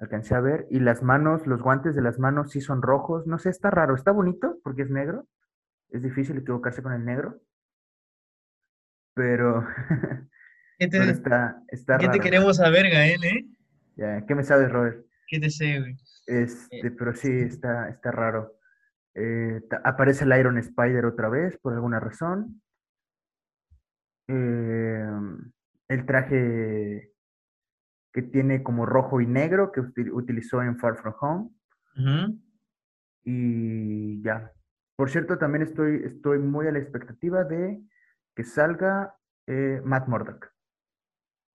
[0.00, 0.66] Alcancé a ver.
[0.70, 3.26] Y las manos, los guantes de las manos sí son rojos.
[3.26, 3.94] No sé, está raro.
[3.94, 5.28] Está bonito porque es negro.
[5.90, 7.40] Es difícil equivocarse con el negro.
[9.14, 9.66] Pero,
[10.78, 12.22] ¿Qué te, pero está, está qué te raro.
[12.22, 13.46] queremos saber, Gael, eh?
[13.96, 15.04] Ya, ¿Qué me sabes, Robert?
[15.26, 15.96] ¿Qué te sé, güey?
[16.26, 18.56] Este, pero sí, está, está raro.
[19.14, 22.62] Eh, aparece el Iron Spider otra vez, por alguna razón.
[24.28, 25.10] Eh,
[25.88, 27.09] el traje
[28.12, 31.50] que tiene como rojo y negro que util- utilizó en Far From Home.
[31.96, 32.38] Ujú.
[33.24, 34.52] Y ya.
[34.96, 37.80] Por cierto, también estoy, estoy muy a la expectativa de
[38.34, 39.14] que salga
[39.46, 40.52] eh, Matt Murdock.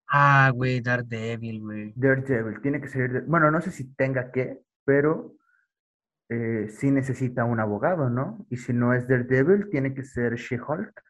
[0.08, 1.92] Ah, güey, Daredevil, güey.
[1.96, 2.60] Daredevil.
[2.60, 3.22] Tiene que ser.
[3.26, 5.34] Bueno, no sé si tenga que, pero
[6.28, 8.46] eh, sí necesita un abogado, ¿no?
[8.48, 11.02] Y si no es Daredevil, tiene que ser She-Hulk.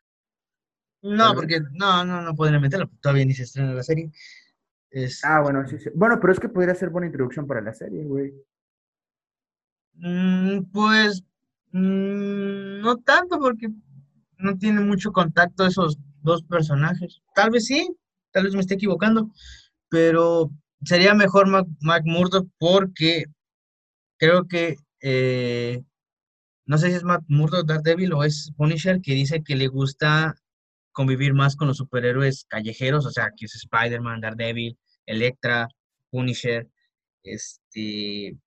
[1.02, 4.10] No, porque no, no, no podrían meterlo, todavía ni se estrena la serie.
[4.90, 5.90] Es, Ah, bueno, sí, sí.
[5.94, 8.32] Bueno, pero es que podría ser buena introducción para la serie, güey.
[9.94, 11.22] mm, pues
[11.72, 13.68] mm, no tanto porque
[14.38, 17.22] no tiene mucho contacto esos dos personajes.
[17.34, 17.88] Tal vez sí,
[18.32, 19.30] tal vez me esté equivocando,
[19.88, 20.50] pero
[20.84, 22.04] sería mejor Mac, Mac
[22.58, 23.24] porque
[24.18, 25.82] creo que eh,
[26.66, 30.34] no sé si es Matt Murdock Daredevil o es Punisher que dice que le gusta
[30.96, 35.68] convivir más con los superhéroes callejeros, o sea, que es Spider-Man, Daredevil, Electra,
[36.10, 36.66] Punisher,
[37.22, 38.38] este,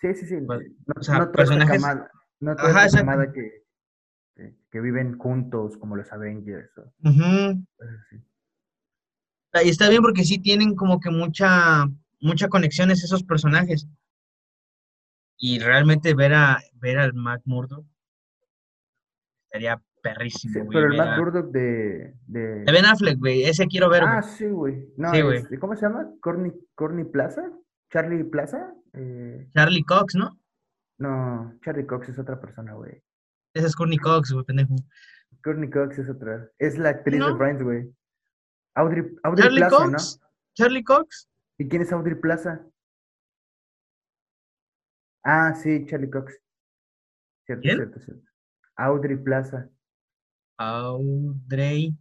[0.00, 0.36] Sí, sí, sí.
[0.46, 3.62] Pues, No, o sea, no personajes- camada, no Ajá, camada que,
[4.80, 6.70] viven juntos como los Avengers.
[6.76, 6.92] o.
[9.52, 11.86] Ah, Y está bien porque sí tienen como que mucha,
[12.20, 13.86] mucha conexiones esos personajes.
[15.38, 17.86] Y realmente ver a ver al Mac Murdock
[19.50, 19.80] sería
[20.14, 22.40] perrísimo, Sí, güey, pero el Matt Murdock de, de...
[22.64, 24.14] de Ben Affleck, güey, ese quiero ver, güey.
[24.16, 24.88] Ah, sí, güey.
[24.96, 25.38] No, Sí, güey.
[25.38, 26.10] este, ¿cómo se llama?
[26.20, 27.50] Corny, Corny Plaza?
[27.90, 28.74] ¿Charlie Plaza?
[28.94, 30.38] Eh, Charlie Cox, ¿no?
[30.98, 33.02] no, Charlie Cox es otra persona, güey.
[33.54, 34.74] Ese es Courtney Cox, güey, pendejo.
[35.42, 36.50] Courtney Cox es otra.
[36.58, 37.36] Es la actriz de.
[37.36, 37.90] Friends, güey.
[38.74, 40.20] Audrey, Audrey Charlie Plaza, Cox.
[40.54, 41.28] Charlie Cox.
[41.58, 42.66] ¿Y quién es Audrey Plaza?
[45.24, 46.38] Ah, sí, Charlie Cox.
[47.46, 47.76] Cierto, ¿Quién?
[47.76, 48.30] cierto, cierto.
[48.76, 49.68] Audrey Plaza.
[50.58, 51.94] Audrey.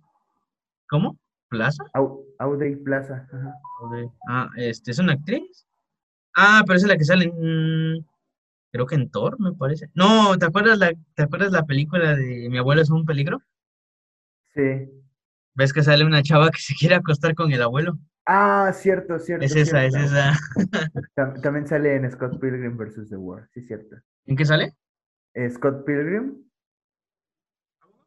[0.89, 1.17] ¿Cómo?
[1.49, 1.83] ¿Plaza?
[1.93, 3.27] Au- Audrey Plaza.
[3.31, 3.53] ajá.
[3.81, 4.07] Audrey.
[4.27, 5.65] Ah, este, ¿es una actriz?
[6.35, 8.05] Ah, pero esa es la que sale en,
[8.71, 9.89] creo que en Thor, me parece.
[9.93, 13.41] No, ¿te acuerdas la, ¿te acuerdas la película de Mi abuelo es un peligro?
[14.53, 14.89] Sí.
[15.53, 17.97] ¿Ves que sale una chava que se quiere acostar con el abuelo?
[18.25, 19.45] Ah, cierto, cierto.
[19.45, 20.33] Es esa, es esa.
[21.15, 23.09] Tam- También sale en Scott Pilgrim vs.
[23.09, 23.95] The World, sí, cierto.
[24.25, 24.73] ¿En qué sale?
[25.51, 26.44] Scott Pilgrim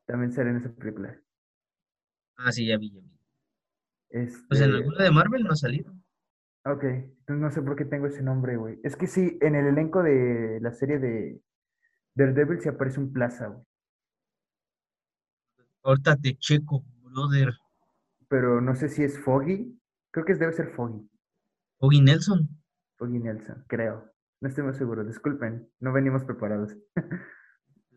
[0.08, 1.16] también sale en esa película.
[2.38, 3.10] Ah, sí, ya vi, ya vi.
[4.10, 5.92] Este, Pues en alguna de Marvel no ha salido.
[6.64, 8.80] Ok, entonces no sé por qué tengo ese nombre, güey.
[8.82, 11.40] Es que sí, en el elenco de la serie de
[12.14, 13.64] Daredevil se aparece un Plaza, güey.
[15.82, 17.54] Ahorita te checo, brother.
[18.28, 19.78] Pero no sé si es Foggy.
[20.10, 21.08] Creo que debe ser Foggy.
[21.80, 22.48] Oggy Nelson.
[22.98, 24.12] Foggy Nelson, creo.
[24.40, 26.76] No estoy muy seguro, disculpen, no venimos preparados.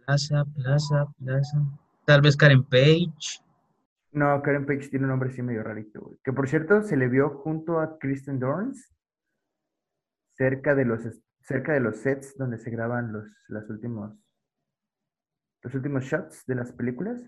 [0.05, 1.59] Plaza, plaza, plaza.
[2.05, 3.41] Tal vez Karen Page.
[4.11, 6.17] No, Karen Page tiene un nombre así medio rarito, güey.
[6.23, 8.93] Que por cierto, se le vio junto a Kristen Dorns
[10.35, 11.01] cerca de los,
[11.41, 14.13] cerca de los sets donde se graban los, las últimos,
[15.63, 17.21] los últimos shots de las películas.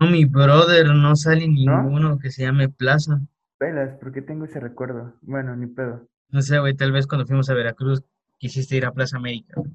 [0.00, 1.82] No, mi brother, no sale ¿No?
[1.82, 3.20] ninguno que se llame Plaza.
[3.58, 5.14] Velas, ¿por qué tengo ese recuerdo?
[5.22, 6.06] Bueno, ni pedo.
[6.28, 8.02] No sé, güey, tal vez cuando fuimos a Veracruz
[8.36, 9.54] quisiste ir a Plaza América.
[9.56, 9.70] güey,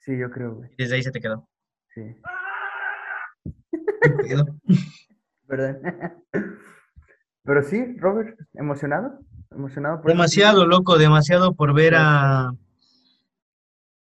[0.00, 0.70] Sí, yo creo, güey.
[0.76, 1.48] Desde ahí se te quedó.
[1.94, 2.16] Sí.
[4.02, 4.46] ¿Qué pedo?
[5.48, 5.80] ¿Verdad?
[7.44, 9.20] Pero sí, Robert, ¿emocionado?
[9.50, 12.52] ¿Emocionado por Demasiado loco, demasiado por ver a,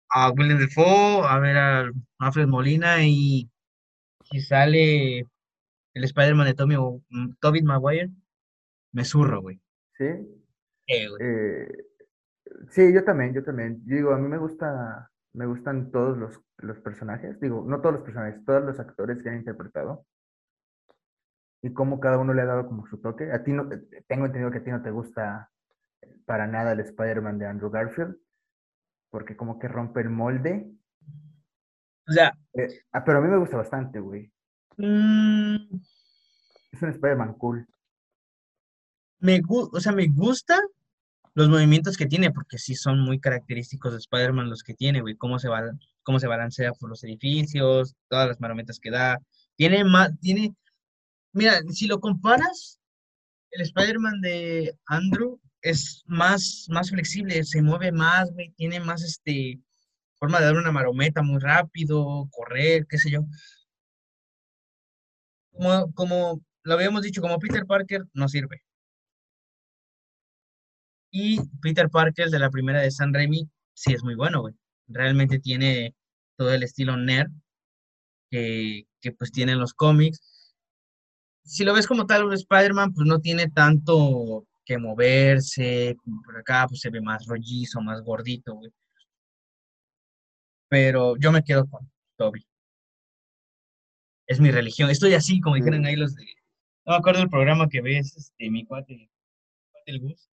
[0.10, 3.49] a Willem Dafoe, a ver a Alfred Molina y
[4.30, 6.75] si sale el Spider-Man de Tommy,
[7.39, 8.10] Tobey Maguire,
[8.91, 9.62] me zurro, güey.
[9.97, 10.06] Sí.
[10.88, 11.21] Eh, güey.
[11.21, 11.67] Eh,
[12.69, 13.82] sí, yo también, yo también.
[13.86, 17.39] Digo, a mí me gusta, me gustan todos los, los personajes.
[17.39, 20.06] Digo, no todos los personajes, todos los actores que han interpretado.
[21.62, 23.32] Y cómo cada uno le ha dado como su toque.
[23.32, 25.52] A ti no, eh, tengo entendido que a ti no te gusta
[26.26, 28.15] para nada el Spider-Man de Andrew Garfield,
[29.10, 30.72] porque como que rompe el molde.
[32.08, 34.32] O sea, Eh, ah, pero a mí me gusta bastante, güey.
[34.78, 35.56] mm,
[36.72, 37.68] Es un Spider-Man cool.
[39.20, 40.60] me, o sea, me gusta
[41.39, 45.15] los movimientos que tiene, porque sí son muy característicos de Spider-Man los que tiene, güey,
[45.15, 45.63] cómo se va,
[46.04, 49.19] cómo se balancea por los edificios, todas las marometas que da.
[49.56, 50.54] Tiene más, tiene,
[51.32, 52.80] mira, si lo comparas,
[53.52, 59.62] el Spider-Man de Andrew es más, más flexible, se mueve más, güey, tiene más, este,
[60.15, 63.25] forma de dar una marometa muy rápido, correr, qué sé yo.
[65.52, 68.62] Como, como lo habíamos dicho, como Peter Parker no sirve.
[71.12, 74.54] Y Peter Parker de la primera de San Raimi sí es muy bueno, güey.
[74.88, 75.95] Realmente tiene
[76.38, 77.32] todo el estilo nerd
[78.30, 80.56] que, que pues tienen los cómics.
[81.43, 86.38] Si lo ves como tal, un Spider-Man pues no tiene tanto que moverse, como por
[86.38, 88.72] acá pues se ve más rollizo, más gordito, güey.
[90.69, 92.45] Pero yo me quedo con Toby.
[94.28, 94.91] Es mi religión.
[94.91, 96.24] Estoy así, como dijeron ahí los de...
[96.86, 99.10] No me acuerdo del programa que ves, este, mi cuate,
[99.72, 100.30] cuate el Gus,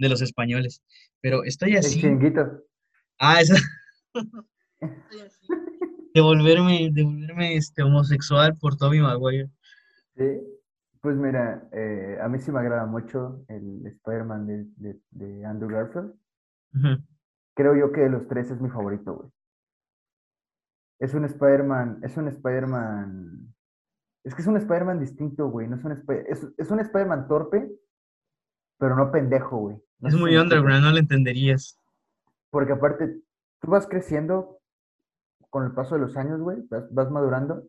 [0.00, 0.82] de los españoles.
[1.20, 2.00] Pero estoy El así.
[2.00, 2.64] chinguito.
[3.18, 3.54] Ah, esa.
[4.80, 5.46] Estoy así.
[6.14, 9.48] De volverme, de volverme este, homosexual por Toby Maguire.
[10.16, 10.40] Sí.
[11.02, 15.70] Pues mira, eh, a mí sí me agrada mucho el Spider-Man de, de- de Andrew
[15.70, 16.12] Garfield.
[17.54, 19.30] Creo yo que de los tres es mi favorito, güey.
[20.98, 23.54] Es un Spider-Man, es un Spider-Man.
[24.24, 25.68] Es que es un Spider-Man distinto, güey.
[25.68, 25.92] No es un
[26.28, 27.70] es, es un Spider-Man torpe,
[28.80, 29.76] pero no pendejo, güey.
[30.00, 31.78] No Es muy underground, no lo entenderías.
[32.48, 33.20] Porque aparte,
[33.60, 34.58] tú vas creciendo
[35.50, 37.68] con el paso de los años, güey, vas, vas madurando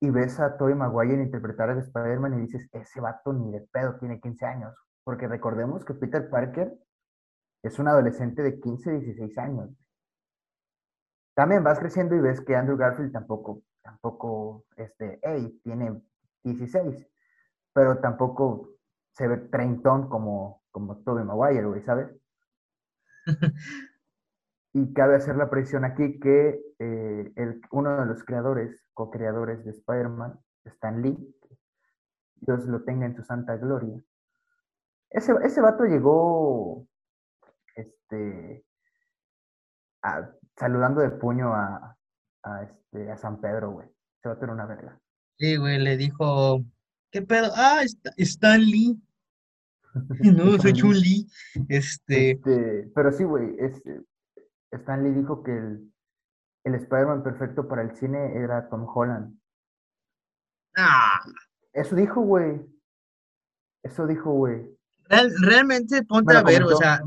[0.00, 3.96] y ves a Tobey Maguire interpretar al Spider-Man y dices, ese vato ni de pedo
[3.98, 4.74] tiene 15 años.
[5.02, 6.72] Porque recordemos que Peter Parker
[7.64, 9.70] es un adolescente de 15, 16 años.
[11.34, 16.00] También vas creciendo y ves que Andrew Garfield tampoco, tampoco, este, hey, tiene
[16.44, 17.06] 16,
[17.72, 18.75] pero tampoco
[19.16, 22.08] se ve treintón como, como Tobey Maguire, güey, ¿sabes?
[24.74, 29.70] Y cabe hacer la precisión aquí que eh, el, uno de los creadores, co-creadores de
[29.70, 31.16] Spider-Man, Stan Lee,
[32.34, 33.98] Dios lo tenga en su santa gloria.
[35.08, 36.86] Ese, ese vato llegó
[37.74, 38.66] este,
[40.02, 41.96] a- saludando de puño a,
[42.42, 43.88] a, este, a San Pedro, güey.
[44.18, 45.00] Ese vato era una verga.
[45.38, 46.62] Sí, güey, le dijo,
[47.10, 47.50] ¿qué pedo?
[47.56, 49.00] Ah, está, Stan Lee.
[50.36, 50.94] No, soy Chun.
[50.94, 51.26] Lee.
[51.68, 54.02] Este, Este, pero sí, güey, este,
[54.72, 55.92] Stan Lee dijo que el,
[56.64, 59.38] el Spider-Man perfecto para el cine era Tom Holland.
[60.76, 61.20] ah,
[61.72, 62.60] Eso dijo, güey.
[63.82, 64.68] Eso dijo, güey.
[65.08, 67.00] real- realmente ponte a ver, o sea,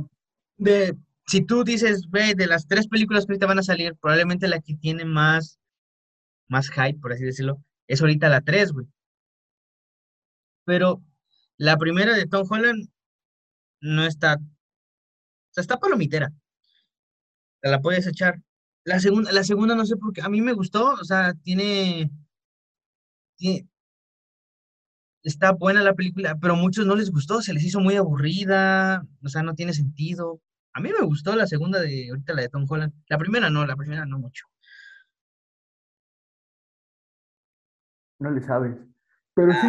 [0.58, 0.98] de,
[1.28, 4.62] si tú dices, ve, de las tres películas que ahorita van a salir, probablemente la
[4.62, 5.60] que tiene más,
[6.48, 8.88] más hype, por así decirlo, es ahorita la 3, güey.
[10.66, 11.02] Pero
[11.60, 12.90] la primera de Tom Holland
[13.82, 14.40] no está, o
[15.52, 16.32] sea, está palomitera.
[17.62, 18.42] Te la puedes echar.
[18.86, 22.10] La segunda, la segunda no sé por qué, a mí me gustó, o sea, tiene,
[23.36, 23.68] tiene
[25.24, 29.06] está buena la película, pero a muchos no les gustó, se les hizo muy aburrida,
[29.22, 30.42] o sea, no tiene sentido.
[30.74, 32.94] A mí me gustó la segunda de ahorita la de Tom Holland.
[33.08, 34.46] La primera no, la primera no mucho.
[38.20, 38.78] No le sabes.
[39.34, 39.68] Pero sí.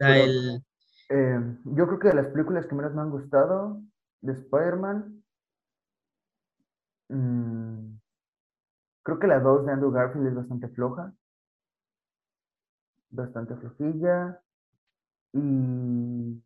[0.00, 0.64] El...
[1.10, 3.80] Eh, yo creo que de las películas que menos me han gustado
[4.22, 5.22] de Spider-Man,
[7.08, 7.98] mm,
[9.02, 11.12] creo que la 2 de Andrew Garfield es bastante floja.
[13.10, 14.40] Bastante flojilla.
[15.32, 16.42] Y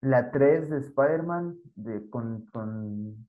[0.00, 1.58] la 3 de Spider-Man
[2.10, 3.28] con, con,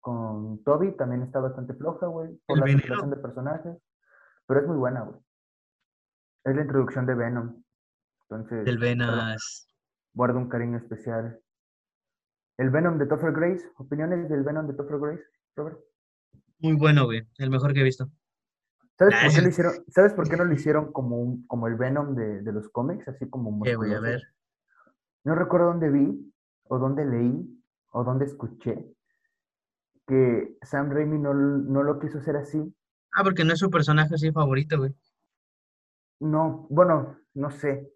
[0.00, 3.76] con Toby también está bastante floja, güey, por la presentación de personajes.
[4.46, 5.18] Pero es muy buena, güey.
[6.44, 7.62] Es la introducción de Venom.
[8.22, 8.66] Entonces.
[8.66, 9.68] El Venas.
[10.12, 11.40] Guardo un cariño especial.
[12.56, 13.68] El Venom de Topher Grace.
[13.76, 15.24] ¿Opiniones del Venom de Topher Grace,
[15.56, 15.78] Robert?
[16.58, 17.26] Muy bueno, güey.
[17.38, 18.10] El mejor que he visto.
[18.96, 21.74] ¿Sabes, por, qué lo hicieron, ¿sabes por qué no lo hicieron como, un, como el
[21.74, 23.08] Venom de, de los cómics?
[23.08, 23.60] Así como.
[23.62, 24.22] ¿Qué, voy a ver?
[25.24, 26.32] No recuerdo dónde vi,
[26.64, 28.94] o dónde leí, o dónde escuché
[30.06, 32.74] que Sam Raimi no, no lo quiso hacer así.
[33.12, 34.94] Ah, porque no es su personaje así favorito, güey.
[36.20, 37.92] No, bueno, no sé.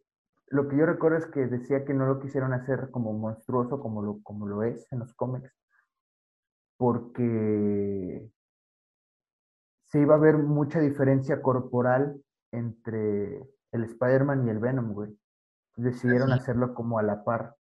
[0.48, 4.02] Lo que yo recuerdo es que decía que no lo quisieron hacer como monstruoso como
[4.02, 5.52] lo, como lo es en los cómics,
[6.76, 8.30] porque
[9.84, 13.38] se iba a ver mucha diferencia corporal entre
[13.72, 15.18] el Spider-Man y el Venom, güey.
[15.76, 17.56] Decidieron hacerlo como a la par,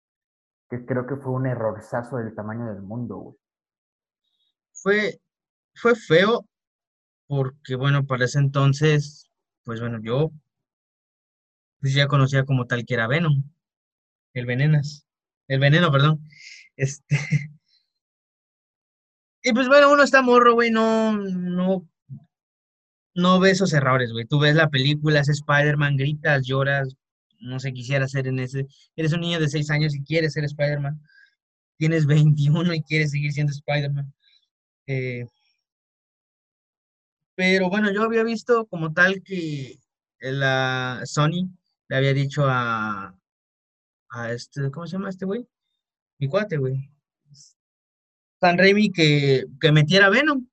[0.68, 3.36] que creo que fue un errorzazo del tamaño del mundo, güey.
[4.72, 5.20] Fue,
[5.74, 6.44] fue feo,
[7.26, 9.31] porque bueno, para ese entonces,
[9.64, 10.32] pues bueno, yo
[11.80, 13.42] pues ya conocía como tal que era Venom,
[14.34, 15.06] el Venenas,
[15.48, 16.20] el Veneno, perdón.
[16.74, 17.18] Este,
[19.42, 21.86] y pues bueno, uno está morro, güey, no, no,
[23.14, 24.24] no ve esos errores, güey.
[24.24, 26.96] Tú ves la película, es Spider-Man, gritas, lloras,
[27.40, 28.66] no sé, quisiera ser en ese.
[28.96, 31.00] Eres un niño de 6 años y quieres ser Spider-Man.
[31.78, 34.14] Tienes 21 y quieres seguir siendo Spider-Man.
[34.86, 35.26] Eh,
[37.34, 39.78] pero bueno, yo había visto como tal que
[40.20, 41.48] la Sony
[41.88, 43.16] le había dicho a,
[44.10, 45.46] a este, ¿cómo se llama este güey?
[46.18, 46.90] Mi cuate, güey.
[48.40, 50.46] San Raimi que, que metiera Venom.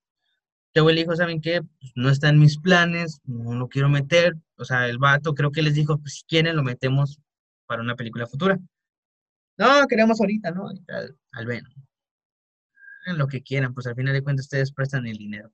[0.73, 1.61] Que güey le dijo, ¿saben qué?
[1.61, 4.35] Pues no está en mis planes, no lo quiero meter.
[4.57, 7.19] O sea, el vato creo que les dijo, pues si quieren lo metemos
[7.65, 8.59] para una película futura.
[9.57, 10.69] No, queremos ahorita, ¿no?
[10.69, 11.73] Al, al Venom.
[13.07, 15.51] En lo que quieran, pues al final de cuentas ustedes prestan el dinero.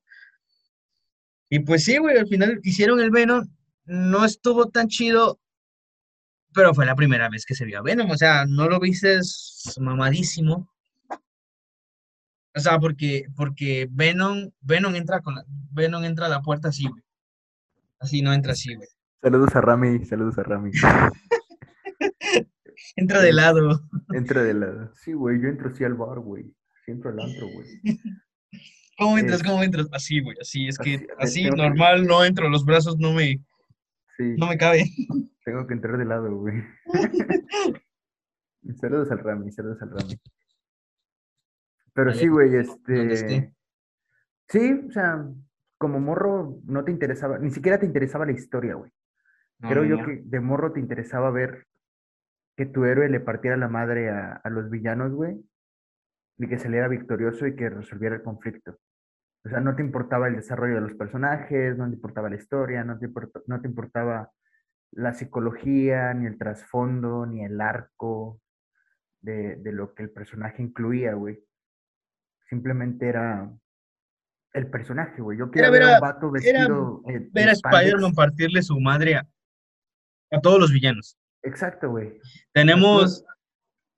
[1.50, 3.48] Y pues sí, güey, al final hicieron el Venom.
[3.86, 5.40] No estuvo tan chido
[6.56, 9.20] pero fue la primera vez que se vio a Venom, o sea, no lo viste
[9.80, 10.70] mamadísimo.
[12.56, 16.88] O sea, porque, porque Venom, Venom entra con la, Venom entra a la puerta así,
[16.88, 17.04] güey.
[18.00, 18.88] Así no entra así, güey.
[19.22, 20.72] Saludos a Rami, saludos a Rami.
[22.96, 23.82] entra de lado.
[24.14, 24.94] Entra de lado.
[24.96, 26.56] Sí, güey, yo entro así al bar, güey.
[26.86, 27.68] Siempre al antro, güey.
[28.98, 29.44] ¿Cómo entras?
[29.44, 29.88] ¿Cómo entras?
[29.92, 30.38] Así, güey.
[30.40, 33.42] Así, es que así, normal no entro, los brazos no me,
[34.20, 34.86] no me cabe.
[35.44, 36.64] Tengo que entrar de lado, güey.
[38.80, 40.20] saludos al Rami, saludos al Rami.
[41.94, 43.54] Pero sí, güey, este.
[44.48, 45.26] Sí, o sea,
[45.78, 48.92] como morro no te interesaba, ni siquiera te interesaba la historia, güey.
[49.62, 51.66] Creo yo que de morro te interesaba ver
[52.56, 55.36] que tu héroe le partiera la madre a, a los villanos, güey,
[56.38, 58.78] y que saliera victorioso y que resolviera el conflicto.
[59.46, 62.84] O sea, no te importaba el desarrollo de los personajes, no te importaba la historia,
[62.84, 63.08] no te,
[63.46, 64.32] no te importaba
[64.92, 68.42] la psicología, ni el trasfondo, ni el arco
[69.22, 71.40] de, lo que el personaje incluía, güey.
[72.50, 73.52] Simplemente era
[74.54, 75.38] el personaje, güey.
[75.38, 77.04] Yo quería ver a un vato vestido.
[77.32, 79.28] ver a Spider-Man partirle su madre a,
[80.42, 81.20] todos los villanos.
[81.44, 82.20] Exacto, güey.
[82.52, 83.24] Tenemos,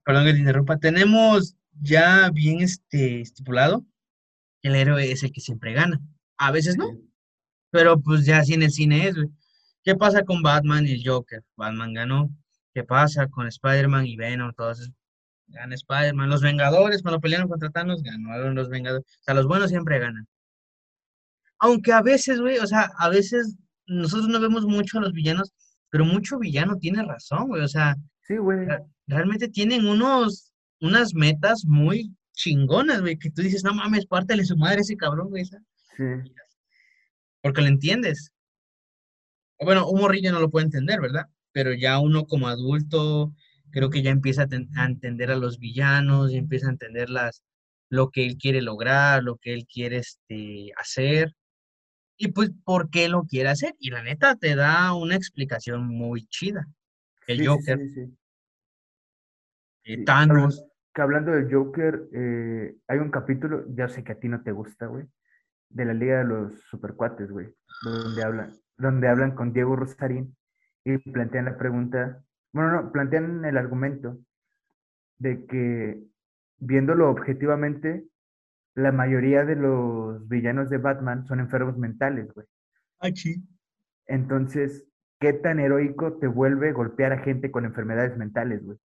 [0.04, 3.86] perdón que te interrumpa, tenemos ya bien este, estipulado
[4.62, 6.00] el héroe es el que siempre gana.
[6.38, 6.90] A veces no,
[7.72, 9.28] pero pues ya así en el cine es, güey.
[9.84, 11.44] ¿Qué pasa con Batman y el Joker?
[11.56, 12.30] Batman ganó.
[12.74, 14.54] ¿Qué pasa con Spider-Man y Venom?
[14.54, 14.92] Todos
[15.48, 16.30] gana Spider-Man.
[16.30, 19.06] Los Vengadores, cuando pelearon contra Thanos, ganaron los Vengadores.
[19.22, 20.28] O sea, los buenos siempre ganan.
[21.60, 23.56] Aunque a veces, güey, o sea, a veces
[23.88, 25.54] nosotros no vemos mucho a los villanos,
[25.90, 27.64] pero mucho villano tiene razón, güey.
[27.64, 27.96] O sea,
[28.28, 28.68] Sí, güey.
[29.08, 30.52] Realmente tienen unos,
[30.82, 34.96] unas metas muy chingonas, güey, que tú dices, no mames, pártale su madre a ese
[34.96, 35.44] cabrón, güey.
[35.46, 36.04] Sí.
[37.42, 38.32] Porque lo entiendes.
[39.60, 41.26] Bueno, un morrillo no lo puede entender, ¿verdad?
[41.52, 43.34] Pero ya uno como adulto
[43.72, 47.10] creo que ya empieza a, ten- a entender a los villanos, ya empieza a entender
[47.10, 47.44] las,
[47.90, 51.34] lo que él quiere lograr, lo que él quiere este, hacer
[52.18, 53.74] y pues por qué lo quiere hacer.
[53.80, 56.68] Y la neta te da una explicación muy chida.
[57.26, 58.18] El Sí, Joker, sí, sí.
[59.86, 60.64] eh, Thanos,
[60.98, 64.52] que hablando del Joker, eh, hay un capítulo, ya sé que a ti no te
[64.52, 65.06] gusta, güey,
[65.70, 70.36] de la Liga de los Supercuates, güey, donde hablan, donde hablan con Diego Rosarín
[70.84, 74.18] y plantean la pregunta, bueno, no, plantean el argumento
[75.20, 76.02] de que
[76.58, 78.04] viéndolo objetivamente,
[78.74, 82.48] la mayoría de los villanos de Batman son enfermos mentales, güey.
[83.02, 83.48] Ah, sí.
[84.08, 84.88] Entonces,
[85.20, 88.80] ¿qué tan heroico te vuelve golpear a gente con enfermedades mentales, güey?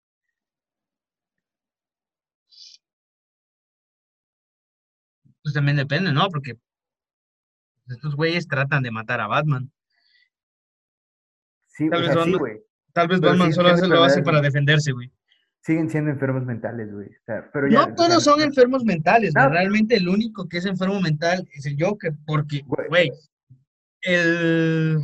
[5.50, 6.28] Pues también depende, ¿no?
[6.28, 6.56] Porque
[7.88, 9.70] estos güeyes tratan de matar a Batman.
[11.66, 12.58] Sí, Tal vez sea, sí, Batman-.
[12.92, 15.10] Tal vez Pero Batman solo hace- lo hace para defenderse, güey.
[15.62, 17.08] siguen siendo enfermos mentales, güey.
[17.08, 19.34] O sea, pero ya, No todos son enfermos mentales.
[19.34, 19.48] No.
[19.48, 22.88] Realmente el único que es enfermo mental es el Joker, porque, Güey.
[22.88, 23.12] güey,
[24.02, 24.98] el,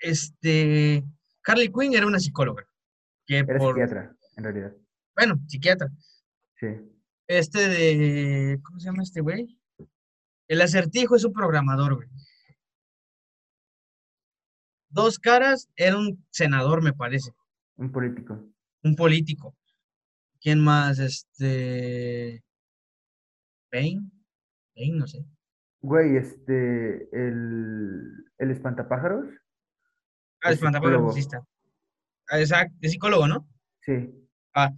[0.00, 1.04] este,
[1.46, 2.64] Harley Quinn era una psicóloga,
[3.26, 4.72] que Era por, psiquiatra, en realidad.
[5.16, 5.88] bueno, psiquiatra.
[6.56, 6.66] Sí.
[7.32, 9.56] Este de, ¿cómo se llama este güey?
[10.48, 12.08] El acertijo es un programador, güey.
[14.88, 17.30] Dos caras era un senador, me parece,
[17.76, 18.44] Un político.
[18.82, 19.56] un político.
[20.40, 20.98] ¿Quién más?
[20.98, 22.42] Este,
[23.70, 24.10] Bane,
[24.74, 25.24] Bane, no sé.
[25.82, 29.26] Güey, este, el, el espantapájaros.
[30.42, 31.14] Ah, Es espantapájaros.
[32.28, 33.48] Ah, Exacto, es psicólogo, ¿no?
[33.82, 34.10] Sí.
[34.52, 34.72] Ah,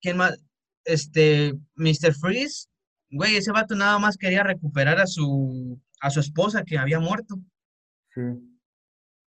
[0.00, 0.44] ¿quién más?
[0.84, 2.14] Este, Mr.
[2.14, 2.66] Freeze,
[3.10, 7.36] güey, ese vato nada más quería recuperar a su, a su esposa que había muerto.
[8.14, 8.20] Sí.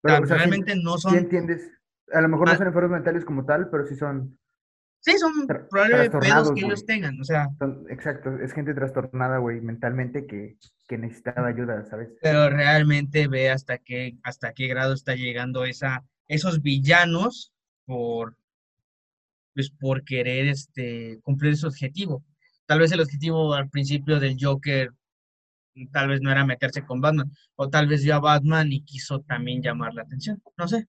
[0.01, 1.69] Pero, o sea, sí- realmente no sí son, entiendes.
[2.13, 2.51] A lo mejor Ah.
[2.53, 4.37] no son enfermos mentales como tal, pero sí son,
[4.99, 9.61] sí, son probablemente pedos que ellos tengan, o sea, son, exacto, es gente trastornada, güey,
[9.61, 12.09] mentalmente que, que necesitaba ayuda, ¿sabes?
[12.21, 17.53] pero realmente ve hasta qué, hasta qué grado está llegando esa, esos villanos
[17.85, 18.35] por,
[19.53, 22.23] pues, por querer este, cumplir su objetivo.
[22.65, 24.91] Tal vez el objetivo al principio del Joker
[25.91, 29.21] tal vez no era meterse con Batman, o tal vez vio a Batman y quiso
[29.21, 30.87] también llamar la atención, no sé.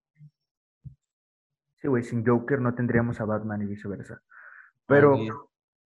[1.76, 4.20] Sí, güey, sin Joker no tendríamos a Batman y viceversa.
[4.86, 5.18] Pero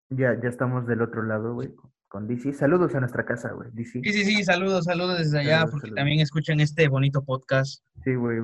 [0.09, 2.53] ya, ya estamos del otro lado, güey, con, con DC.
[2.53, 4.01] Saludos a nuestra casa, güey, DC.
[4.03, 5.97] Sí, sí, sí, saludos, saludos desde allá, Saludos, porque saludos.
[5.97, 7.83] también escuchan este bonito podcast.
[8.03, 8.41] Sí, güey,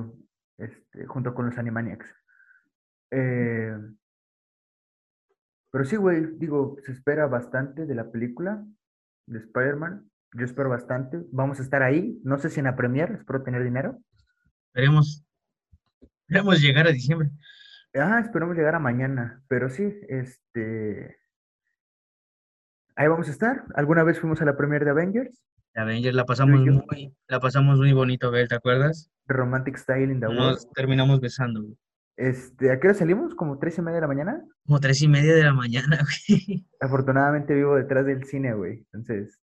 [0.57, 2.07] este, junto con los Animaniacs.
[3.11, 3.73] Eh,
[5.71, 8.63] pero sí, güey, digo, se espera bastante de la película
[9.25, 10.09] de Spider-Man.
[10.33, 11.21] Yo espero bastante.
[11.31, 12.19] Vamos a estar ahí.
[12.23, 13.97] No sé si en la premier, espero tener dinero.
[14.67, 15.25] Esperemos,
[16.27, 17.29] esperemos llegar a diciembre.
[17.93, 19.41] Ah, esperamos llegar a mañana.
[19.47, 21.17] Pero sí, este.
[22.95, 23.63] Ahí vamos a estar.
[23.73, 25.41] ¿Alguna vez fuimos a la premier de Avengers?
[25.75, 26.73] Avengers la pasamos yo.
[26.73, 29.09] muy, la pasamos muy bonito, Bel, ¿te acuerdas?
[29.25, 30.39] Romantic Style in the World.
[30.39, 31.77] Nos terminamos besando, güey.
[32.17, 33.33] Este, ¿a qué hora salimos?
[33.35, 34.43] ¿Como tres y media de la mañana?
[34.65, 35.99] Como tres y media de la mañana,
[36.29, 36.65] güey.
[36.79, 38.85] Afortunadamente vivo detrás del cine, güey.
[38.93, 39.39] Entonces,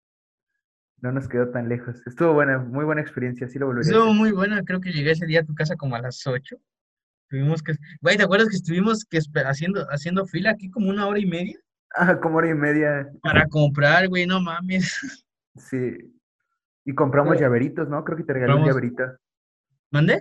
[1.00, 2.02] no nos quedó tan lejos.
[2.06, 3.48] Estuvo buena, muy buena experiencia.
[3.48, 4.16] Sí lo volvería a Estuvo hacer.
[4.18, 6.56] muy buena, creo que llegué ese día a tu casa como a las 8.
[7.28, 11.18] Tuvimos que, güey, ¿te acuerdas que estuvimos que haciendo, haciendo fila aquí como una hora
[11.18, 11.58] y media
[11.96, 13.08] Ah, como hora y media.
[13.22, 14.98] para comprar, güey, no mames.
[15.56, 15.96] Sí.
[16.84, 18.02] Y compramos llaveritos, ¿no?
[18.04, 19.04] Creo que te regalé un llaverito.
[19.92, 20.20] ¿Mandé?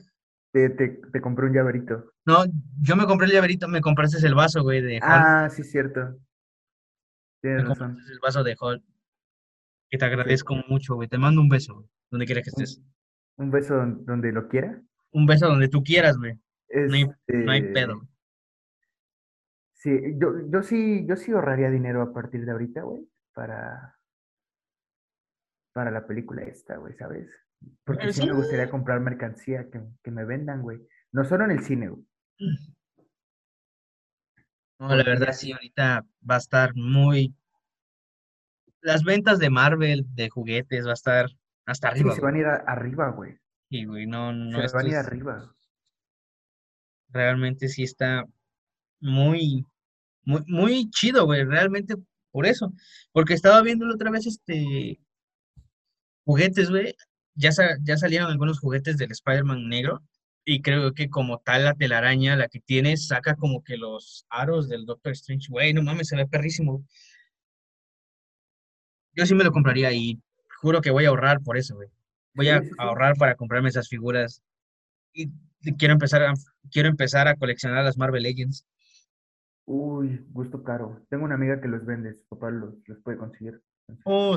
[0.54, 2.14] Te, te, te compré un llaverito.
[2.26, 2.44] No,
[2.80, 5.04] yo me compré el llaverito, me compraste el vaso, güey, de Hulk.
[5.04, 6.20] Ah, sí, cierto.
[7.42, 7.88] me razón.
[7.88, 8.84] compraste el vaso de Hulk.
[9.90, 11.08] Que te agradezco mucho, güey.
[11.10, 12.82] Te mando un beso, güey, donde quiera que estés.
[13.38, 14.80] Un beso don- donde lo quiera.
[15.12, 16.34] Un beso donde tú quieras, güey.
[16.70, 18.02] No hay, no hay Este, pedo.
[19.74, 24.00] Sí, yo, yo sí, yo sí ahorraría dinero a partir de ahorita, güey, para,
[25.74, 27.28] para la película esta, güey, ¿sabes?
[27.84, 28.28] Porque sí sí.
[28.28, 30.80] me gustaría comprar mercancía que, que me vendan, güey.
[31.12, 32.04] No solo en el cine, güey.
[34.80, 37.34] No, la verdad sí, ahorita va a estar muy...
[38.82, 41.30] Las ventas de Marvel, de juguetes, va a estar
[41.66, 42.32] hasta Sí, arriba, se güey.
[42.32, 43.38] van a ir a- arriba, güey.
[43.70, 45.56] Sí, güey, no, no, Se van a ir es- arriba.
[47.10, 48.26] realmente sí está
[49.00, 49.66] muy,
[50.24, 51.96] muy, muy chido, güey, realmente
[52.32, 52.74] por eso.
[53.14, 55.00] Porque estaba viendo la otra vez este
[56.26, 56.94] juguetes, güey.
[57.36, 60.02] Ya, sa- ya salieron algunos juguetes del Spider-Man negro.
[60.46, 64.68] Y creo que como tal la telaraña, la que tiene, saca como que los aros
[64.68, 65.48] del Doctor Strange.
[65.50, 66.84] Güey, no mames, se ve perrísimo.
[69.16, 70.20] Yo sí me lo compraría y
[70.62, 71.90] juro que voy a ahorrar por eso, güey.
[72.34, 74.42] Voy a ahorrar para comprarme esas figuras.
[75.14, 75.30] Y
[75.78, 76.34] quiero empezar a,
[76.72, 78.66] quiero empezar a coleccionar las Marvel Legends.
[79.66, 81.06] Uy, gusto caro.
[81.10, 83.62] Tengo una amiga que los vende, su papá los, los puede conseguir.
[84.04, 84.36] Oh,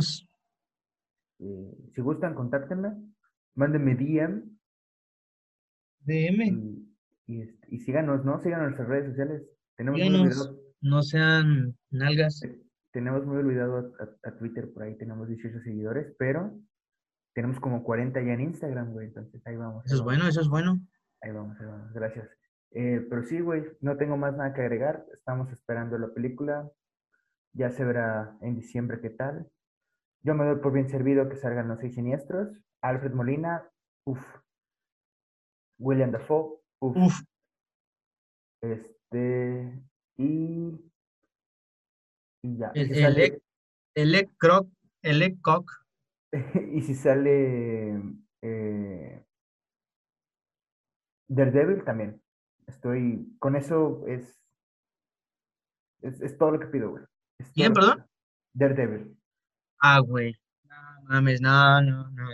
[1.41, 2.93] eh, si gustan, contáctenme,
[3.55, 4.43] mándenme DM
[6.01, 6.43] DM.
[6.47, 8.41] y, y, este, y síganos, ¿no?
[8.41, 9.43] Síganos en nuestras redes sociales.
[9.76, 12.41] Tenemos muy olvidado, no sean nalgas.
[12.41, 12.62] te-
[12.93, 16.59] tenemos muy olvidado a, a- a Twitter, por ahí tenemos 18 seguidores, pero
[17.34, 19.09] tenemos como 40 ya en Instagram, güey.
[19.09, 19.84] Entonces ahí vamos.
[19.84, 20.05] ahí Eso es vamos.
[20.14, 20.80] bueno, eso es bueno.
[21.20, 22.28] Ahí vamos, ahí vamos, gracias.
[22.72, 25.05] Eh, pero sí, güey, no tengo más nada que agregar.
[25.12, 26.70] Estamos esperando la película.
[27.53, 29.47] Ya se verá en diciembre qué tal.
[30.26, 32.48] Yo me doy por bien servido que salgan los seis siniestros.
[32.82, 33.70] Alfred Molina,
[34.04, 34.20] uff.
[35.78, 36.96] William Dafoe, uff.
[36.96, 37.20] Uf,
[38.60, 39.80] Este,
[40.16, 40.90] y,
[42.42, 42.72] y ya.
[42.74, 43.42] El, si el, sale,
[43.94, 44.68] el Croc,
[45.02, 45.70] el Ec Cock.
[46.72, 47.94] y si sale
[48.42, 49.24] eh,
[51.28, 52.20] Daredevil también.
[52.66, 54.42] Estoy, con eso es,
[56.02, 57.04] es, es todo lo que pido, güey.
[57.54, 58.04] ¿Quién, perdón?
[58.54, 59.15] Daredevil.
[59.89, 60.34] Ah, güey.
[60.64, 60.76] No
[61.09, 62.26] mames, no, no, no.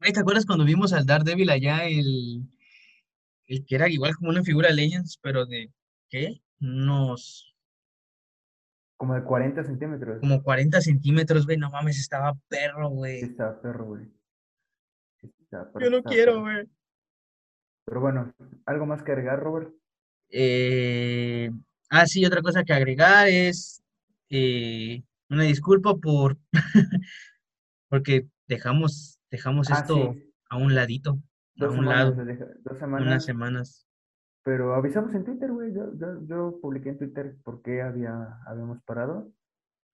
[0.00, 2.48] Güey, ¿te acuerdas cuando vimos al Daredevil allá, el,
[3.46, 5.72] el que era igual como una figura Legends, pero de,
[6.08, 6.40] ¿qué?
[6.60, 7.54] Unos
[8.96, 10.20] Como de 40 centímetros.
[10.20, 13.20] como 40 centímetros, güey, no mames, estaba perro, Sí, güey.
[13.22, 14.04] está perro, güey.
[15.20, 16.66] Sí, está perro, Yo no quiero, güey.
[17.86, 18.32] Pero bueno,
[18.66, 19.72] ¿algo más que agregar, Robert?
[20.30, 21.50] Eh,
[21.90, 23.82] ah, sí, otra cosa que agregar es
[24.30, 26.38] eh, una disculpa por
[27.88, 31.16] porque dejamos, dejamos Ah, esto sí, a un ladito, a
[31.56, 33.88] dos un semanas, lado, deja- dos unas semanas, semanas.
[34.42, 35.72] pero avisamos en Twitter, güey.
[35.74, 39.30] Yo, yo, yo publiqué en Twitter por qué había, habíamos parado.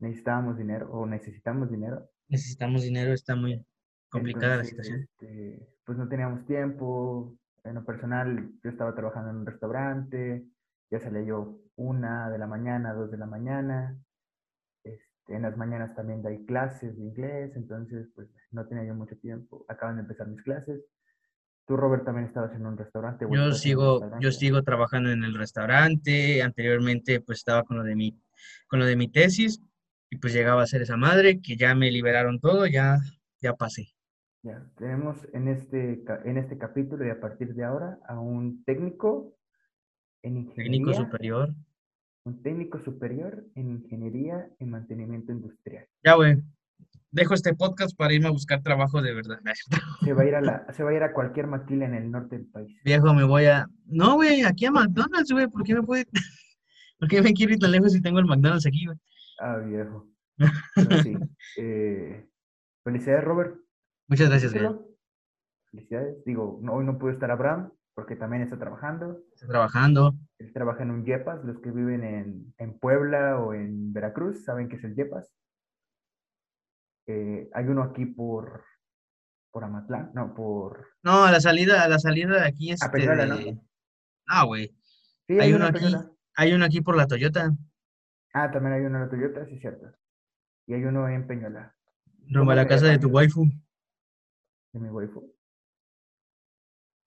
[0.01, 2.09] Necesitábamos dinero o necesitamos dinero.
[2.29, 3.65] Necesitamos dinero, está muy
[4.11, 5.01] complicada la situación.
[5.03, 7.37] este, pues no teníamos tiempo.
[7.65, 10.45] En lo personal, yo estaba trabajando en un restaurante,
[10.91, 13.97] ya salía yo una de la mañana, dos de la mañana.
[15.29, 19.65] En las mañanas también doy clases de inglés, entonces pues no tenía yo mucho tiempo.
[19.69, 20.85] Acaban de empezar mis clases.
[21.67, 23.27] Tú, Robert, también estabas en un restaurante.
[23.31, 24.33] Yo sigo, yo restaurante.
[24.33, 28.21] sigo trabajando en el restaurante, anteriormente pues estaba con lo de mi,
[28.67, 29.63] con lo de mi tesis,
[30.11, 32.99] y pues llegaba a ser esa madre, que ya me liberaron todo, ya,
[33.41, 33.95] ya pasé.
[34.43, 39.39] Ya, tenemos en este, en este capítulo y a partir de ahora a un técnico
[40.23, 41.55] en Técnico ingeniería, superior.
[42.25, 45.87] Un técnico superior en ingeniería y mantenimiento industrial.
[46.03, 46.43] Ya, güey.
[47.11, 49.39] Dejo este podcast para irme a buscar trabajo de verdad.
[50.05, 52.11] Se va a ir a la, se va a ir a cualquier maquila en el
[52.11, 52.77] norte del país.
[52.85, 53.69] Viejo, me voy a.
[53.87, 55.47] No, güey, aquí a McDonald's, güey.
[55.47, 56.07] ¿Por qué me puede.?
[56.99, 58.99] ¿Por qué me quiero ir tan lejos si tengo el McDonald's aquí, güey?
[59.41, 60.09] Ah, viejo.
[60.75, 61.15] Pero sí.
[61.59, 62.29] eh,
[62.83, 63.57] felicidades, Robert.
[64.09, 64.75] Muchas gracias, güey.
[65.71, 66.25] Felicidades.
[66.25, 69.23] Digo, no, hoy no pudo estar Abraham porque también está trabajando.
[69.35, 70.15] Estoy trabajando.
[70.39, 71.45] Él trabaja en un Yepas.
[71.45, 75.33] Los que viven en, en Puebla o en Veracruz saben que es el Yepas.
[77.07, 78.65] Eh, hay uno aquí por,
[79.51, 80.89] por Amatlán, no, por...
[81.03, 82.89] No, a la salida, a la salida de aquí, este.
[82.89, 83.37] Peñuela, ¿no?
[83.37, 83.59] de-
[84.27, 84.75] Ah, güey.
[85.27, 85.85] Sí, Hay uno aquí.
[86.37, 87.53] Hay uno aquí por la Toyota,
[88.33, 89.87] Ah, también hay uno en la Toyota, sí, cierto.
[90.67, 91.77] Y hay uno en Peñuela,
[92.31, 93.45] rumbo a la casa de tu waifu.
[94.73, 95.33] de mi waifu.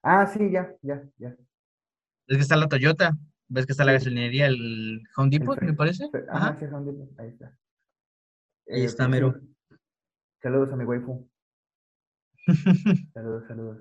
[0.03, 1.29] Ah, sí, ya, ya, ya.
[2.27, 3.11] Es que está la Toyota.
[3.49, 6.09] ¿Ves que está la gasolinería, el Home El Depot, me parece?
[6.11, 6.55] Fe- Ajá.
[6.57, 7.45] Sí, Home Depot, ahí está.
[8.69, 9.39] Ahí Eh, está, pues mero.
[10.41, 11.29] Saludos a mi waifu.
[13.13, 13.77] Saludos, saludos.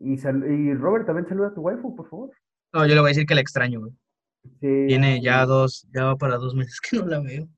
[0.00, 2.30] Y, sal- y Robert, también saluda a tu waifu, por favor.
[2.72, 3.92] No, yo le voy a decir que la extraño, güey.
[4.60, 7.48] Sí, Tiene ya dos, ya va para dos meses que no la veo.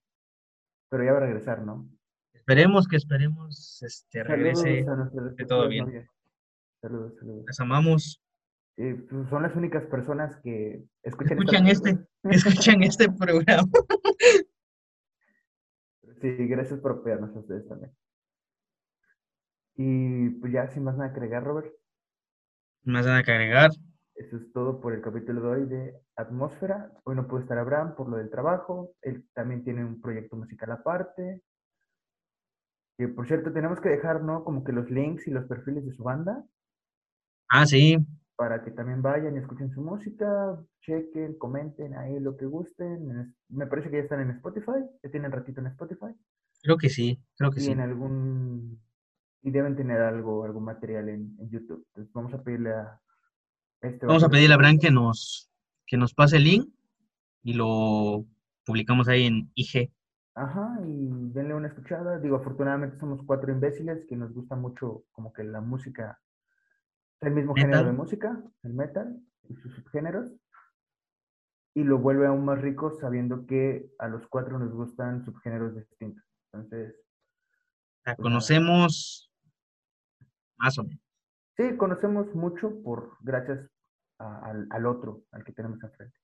[0.89, 1.89] Pero ya va a regresar, ¿no?
[2.33, 4.87] Esperemos que esperemos, este, regrese.
[5.37, 6.09] Que todo bien.
[6.81, 7.45] Saludos, saludos.
[7.47, 8.23] Las amamos.
[8.79, 13.69] Eh, pues son las únicas personas que escuchan, Escuchan este, escuchan este programa.
[16.23, 17.93] Sí, gracias por apoyarnos a ustedes también.
[19.77, 21.73] Y pues ya sin más nada que agregar, Robert,
[22.85, 23.71] Más nada que agregar.
[24.15, 26.93] eso es todo por el capítulo de hoy de Atmósfera.
[27.05, 30.71] Hoy no pudo estar Abraham por lo del trabajo, él también tiene un proyecto musical
[30.73, 31.43] aparte.
[32.99, 34.45] Que por cierto, tenemos que dejar, ¿no?
[34.45, 36.45] Como que los links y los perfiles de su banda
[37.51, 37.99] Ah, sí.
[38.37, 43.35] para que también vayan y escuchen su música, chequen, comenten ahí lo que gusten.
[43.49, 46.15] Me parece que ya están en Spotify, ya tienen ratito en Spotify.
[46.63, 47.71] Creo que sí, creo que y sí.
[47.73, 48.81] en algún
[49.43, 51.85] Y deben tener algo, algún material en, en YouTube.
[51.89, 53.01] Entonces vamos a pedirle a
[53.83, 55.51] este Vamos a pedirle a Bran que nos,
[55.87, 56.69] que nos pase el link
[57.43, 58.27] y lo
[58.65, 59.91] publicamos ahí en IG.
[60.35, 62.19] Ajá, y denle una escuchada.
[62.19, 66.21] Digo, afortunadamente somos cuatro imbéciles que nos gusta mucho como que la música,
[67.21, 70.33] el mismo género de música, el metal y sus subgéneros.
[71.75, 76.25] Y lo vuelve aún más rico sabiendo que a los cuatro nos gustan subgéneros distintos.
[76.53, 76.95] Entonces,
[78.05, 79.31] La Pues conocemos
[80.59, 81.01] más o menos.
[81.57, 83.69] sí, conocemos mucho por gracias
[84.19, 86.19] a- al, al otro, al que tenemos enfrente.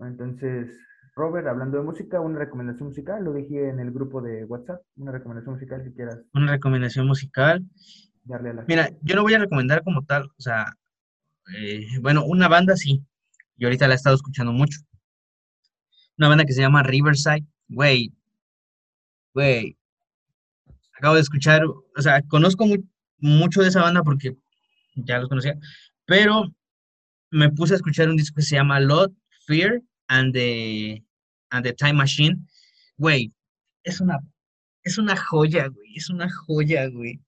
[0.00, 0.78] Entonces,
[1.16, 5.12] Robert, hablando de música, una recomendación musical, lo dije en el grupo de WhatsApp, una
[5.12, 7.64] recomendación musical que quieras Una recomendación musical.
[8.24, 10.76] Darle a la Mira, yo no voy a recomendar como tal, o sea,
[11.56, 13.02] eh, bueno, una banda sí,
[13.56, 14.80] y ahorita la he estado escuchando mucho.
[16.18, 18.12] Una banda que se llama Riverside, güey,
[19.34, 19.76] güey,
[20.96, 22.84] acabo de escuchar, o sea, conozco mu-
[23.18, 24.36] mucho de esa banda porque
[24.94, 25.56] ya los conocía,
[26.06, 26.54] pero
[27.30, 29.12] me puse a escuchar un disco que se llama Lot,
[29.46, 31.02] Fear and the,
[31.50, 32.36] and the Time Machine,
[32.96, 33.32] güey,
[33.82, 34.20] es una,
[34.84, 37.20] es una joya, güey, es una joya, güey.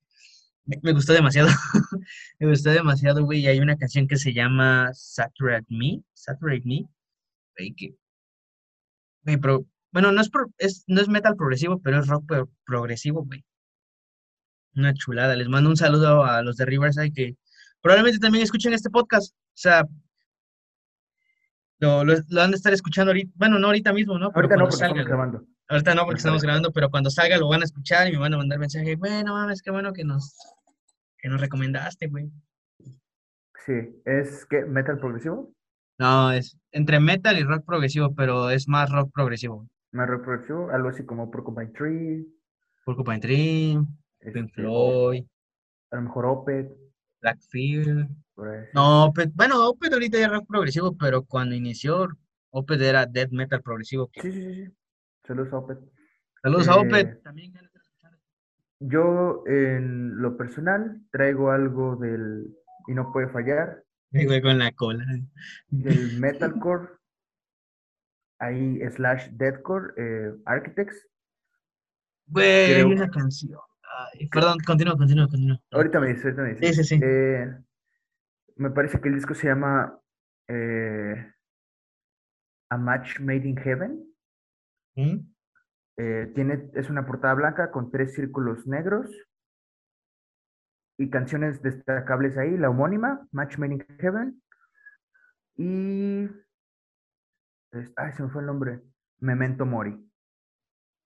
[0.67, 1.49] Me, me gustó demasiado.
[2.39, 3.41] me gustó demasiado, güey.
[3.41, 6.03] Y hay una canción que se llama Saturate Me.
[6.13, 6.85] Saturate Me.
[7.57, 7.95] Güey, que.
[9.23, 12.51] güey, pero, bueno, no es, pro- es, no es metal progresivo, pero es rock pro-
[12.65, 13.45] progresivo, güey.
[14.75, 15.37] Una chulada.
[15.37, 17.37] Les mando un saludo a los de Riverside que
[17.81, 19.33] probablemente también escuchen este podcast.
[19.35, 19.87] O sea,
[21.79, 23.31] lo, lo, lo han de estar escuchando ahorita.
[23.37, 24.31] Bueno, no ahorita mismo, ¿no?
[24.33, 25.47] Pero Ahorita no, porque salga, estamos grabando.
[25.69, 28.35] Ahorita no, porque estamos grabando, pero cuando salga lo van a escuchar y me van
[28.35, 28.97] a mandar mensaje.
[28.97, 30.35] Bueno, mames, qué bueno que nos,
[31.27, 32.31] que nos recomendaste, güey.
[33.65, 33.73] Sí,
[34.05, 35.53] es que metal progresivo,
[35.99, 39.67] No, es entre metal y rock progresivo, pero es más rock progresivo.
[39.93, 42.25] más rock progresivo, algo así como Porcupine Tree,
[42.85, 43.77] Porcupine Tree,
[44.21, 45.25] Pink este, o Floyd,
[45.91, 46.71] a lo mejor Opeth,
[47.23, 48.09] Blackfield.
[48.75, 52.07] No, Opeth, bueno, Opeth ahorita ya es rock progresivo, pero cuando inició,
[52.51, 54.11] Opeth era death metal progresivo.
[54.15, 54.71] Sí, sí, sí, sí.
[55.27, 55.79] Saludos a Opeth.
[56.41, 57.23] Saludos a Eh, Opeth.
[57.25, 58.19] También ya lo estoy escuchando.
[58.79, 62.55] Yo, en lo personal, traigo algo del,
[62.87, 63.83] y no puede fallar,
[64.43, 65.05] con la cola.
[65.69, 66.89] del metalcore,
[68.39, 71.09] ahí slash deathcore, eh, Architects.
[72.27, 73.59] Güey, hay creo- una canción.
[74.13, 75.59] Ay, perdón, continúa, continúa, continúa.
[75.71, 76.77] Ahorita me dices, ahorita me dices.
[76.77, 77.01] Sí, sí, sí.
[77.03, 77.51] Eh,
[78.57, 79.99] me parece que el disco se llama
[80.49, 81.33] eh,
[82.71, 84.05] A Match Made in Heaven.
[84.97, 85.19] ¿Mm?
[85.99, 89.11] Eh, tiene, es una portada blanca con tres círculos negros
[90.99, 94.43] y canciones destacables ahí, la homónima, Match Made in Heaven,
[95.57, 96.25] y...
[97.73, 98.83] es- ay, se me fue el nombre.
[99.19, 100.11] Memento Mori.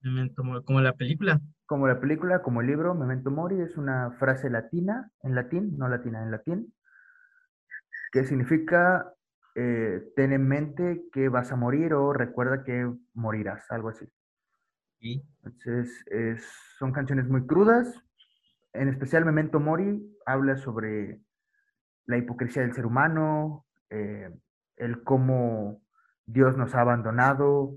[0.03, 1.41] Memento Mori, Como la película.
[1.67, 5.89] Como la película, como el libro, Memento Mori es una frase latina, en latín, no
[5.89, 6.75] latina, en latín,
[8.11, 9.15] que significa
[9.55, 14.09] eh, ten en mente que vas a morir o recuerda que morirás, algo así.
[15.01, 15.23] Sí.
[15.45, 16.47] Entonces, es-
[16.79, 18.03] son canciones muy crudas.
[18.73, 21.21] En especial, Memento Mori habla sobre
[22.07, 24.31] la hipocresía del ser humano, eh,
[24.77, 25.83] el cómo
[26.27, 27.77] Dios nos ha abandonado,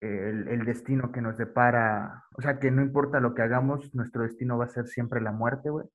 [0.00, 2.24] el, el destino que nos depara.
[2.36, 5.32] O sea, que no importa lo que hagamos, nuestro destino va a ser siempre la
[5.32, 5.86] muerte, güey.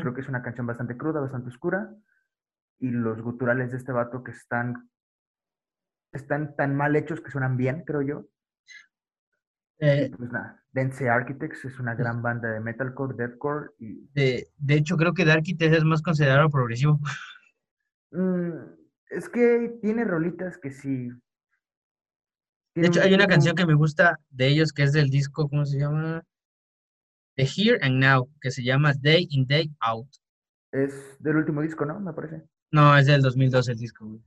[0.00, 1.92] Creo que es una canción bastante cruda, bastante oscura.
[2.78, 4.88] Y los guturales de este vato que están,
[6.12, 8.26] están tan mal hechos que suenan bien, creo yo.
[9.78, 14.74] Eh, pues nada, Dance Architects es una gran banda de metalcore, deathcore y de, de
[14.74, 17.00] hecho, creo que The Architect es más considerado progresivo.
[18.12, 18.50] mm,
[19.10, 21.10] es que tiene rolitas que sí.
[22.76, 25.64] De hecho, hay una canción que me gusta de ellos que es del disco, ¿cómo
[25.64, 26.24] se llama?
[27.36, 30.08] The Here and Now, que se llama Day in Day Out.
[30.72, 31.98] es del último disco, ¿no?
[32.00, 32.42] Me parece.
[32.72, 34.20] No, es del 2012 el disco, güey.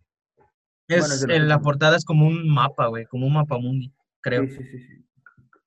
[0.89, 4.45] Bueno, Es, en la portada es como un mapa, güey, como un mapa mundi, creo.
[4.45, 5.06] Sí, sí, sí, sí.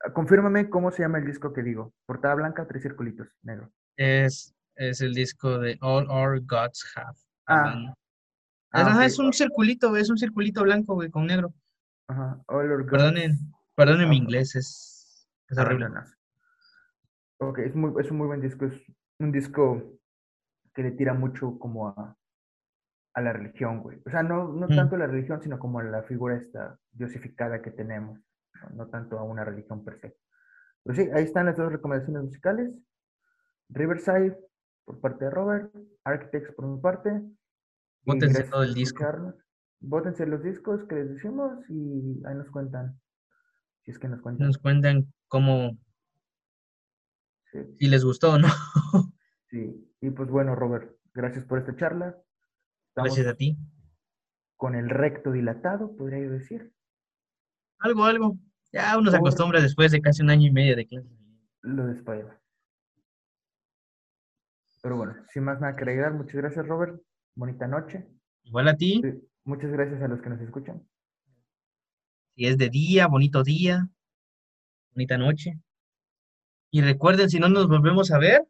[0.05, 1.93] Ah, Confírmame cómo se llama el disco que digo.
[2.05, 3.71] Portada blanca, tres circulitos, negro.
[3.97, 7.17] Es, es el disco de All Our Gods Have.
[7.47, 11.53] Ah, ah, Es, ajá, es un circulito, es un circulito blanco, güey, con negro.
[12.07, 12.41] Ajá.
[12.47, 15.85] All Our Perdonen, Gods perdonen mi Ah, inglés, es, es horrible.
[15.85, 16.17] Abandonas.
[17.39, 18.65] Ok, es, muy, es un muy buen disco.
[18.65, 18.73] Es
[19.19, 19.99] un disco
[20.73, 22.15] que le tira mucho como a,
[23.13, 23.99] a la religión, güey.
[24.05, 24.75] O sea, no, no Mm.
[24.75, 28.19] tanto a la religión, sino como a la figura esta diosificada que tenemos.
[28.69, 30.17] No, tanto a una religión per se.
[30.83, 32.71] Pero sí, ahí están las dos recomendaciones musicales.
[33.69, 34.37] Riverside
[34.85, 37.21] por parte de Robert, Architects por mi parte.
[38.05, 39.03] gracias todo el disco.
[39.79, 42.99] Bótense los discos que les decimos y ahí nos cuentan.
[43.83, 44.47] Si es que nos cuentan.
[44.47, 45.75] Nos cuentan cómo,
[47.77, 48.47] si les gustó o no.
[49.49, 52.17] Sí, y pues bueno, Robert, gracias por esta charla.
[52.95, 53.57] gracias a ti.
[54.55, 56.73] Con el recto dilatado, podría yo decir.
[57.79, 58.37] Algo, algo.
[58.71, 61.07] Ya uno se acostumbra después de casi un año y medio de clase.
[61.61, 62.01] Lo de
[64.81, 66.99] Pero bueno, sin más nada que agregar, muchas gracias, Robert.
[67.35, 68.07] Bonita noche.
[68.43, 69.01] Igual a ti.
[69.43, 70.87] muchas gracias a los que nos escuchan.
[72.35, 73.89] Si es de día, bonito día,
[74.93, 75.59] bonita noche.
[76.71, 78.47] Y recuerden, si no nos volvemos a ver,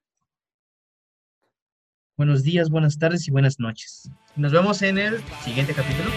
[2.16, 4.10] buenos días, buenas tardes y buenas noches.
[4.36, 6.12] Nos vemos en el siguiente capítulo.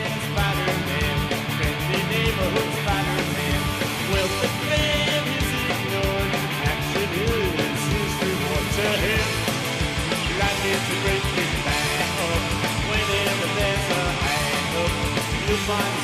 [15.67, 16.04] Find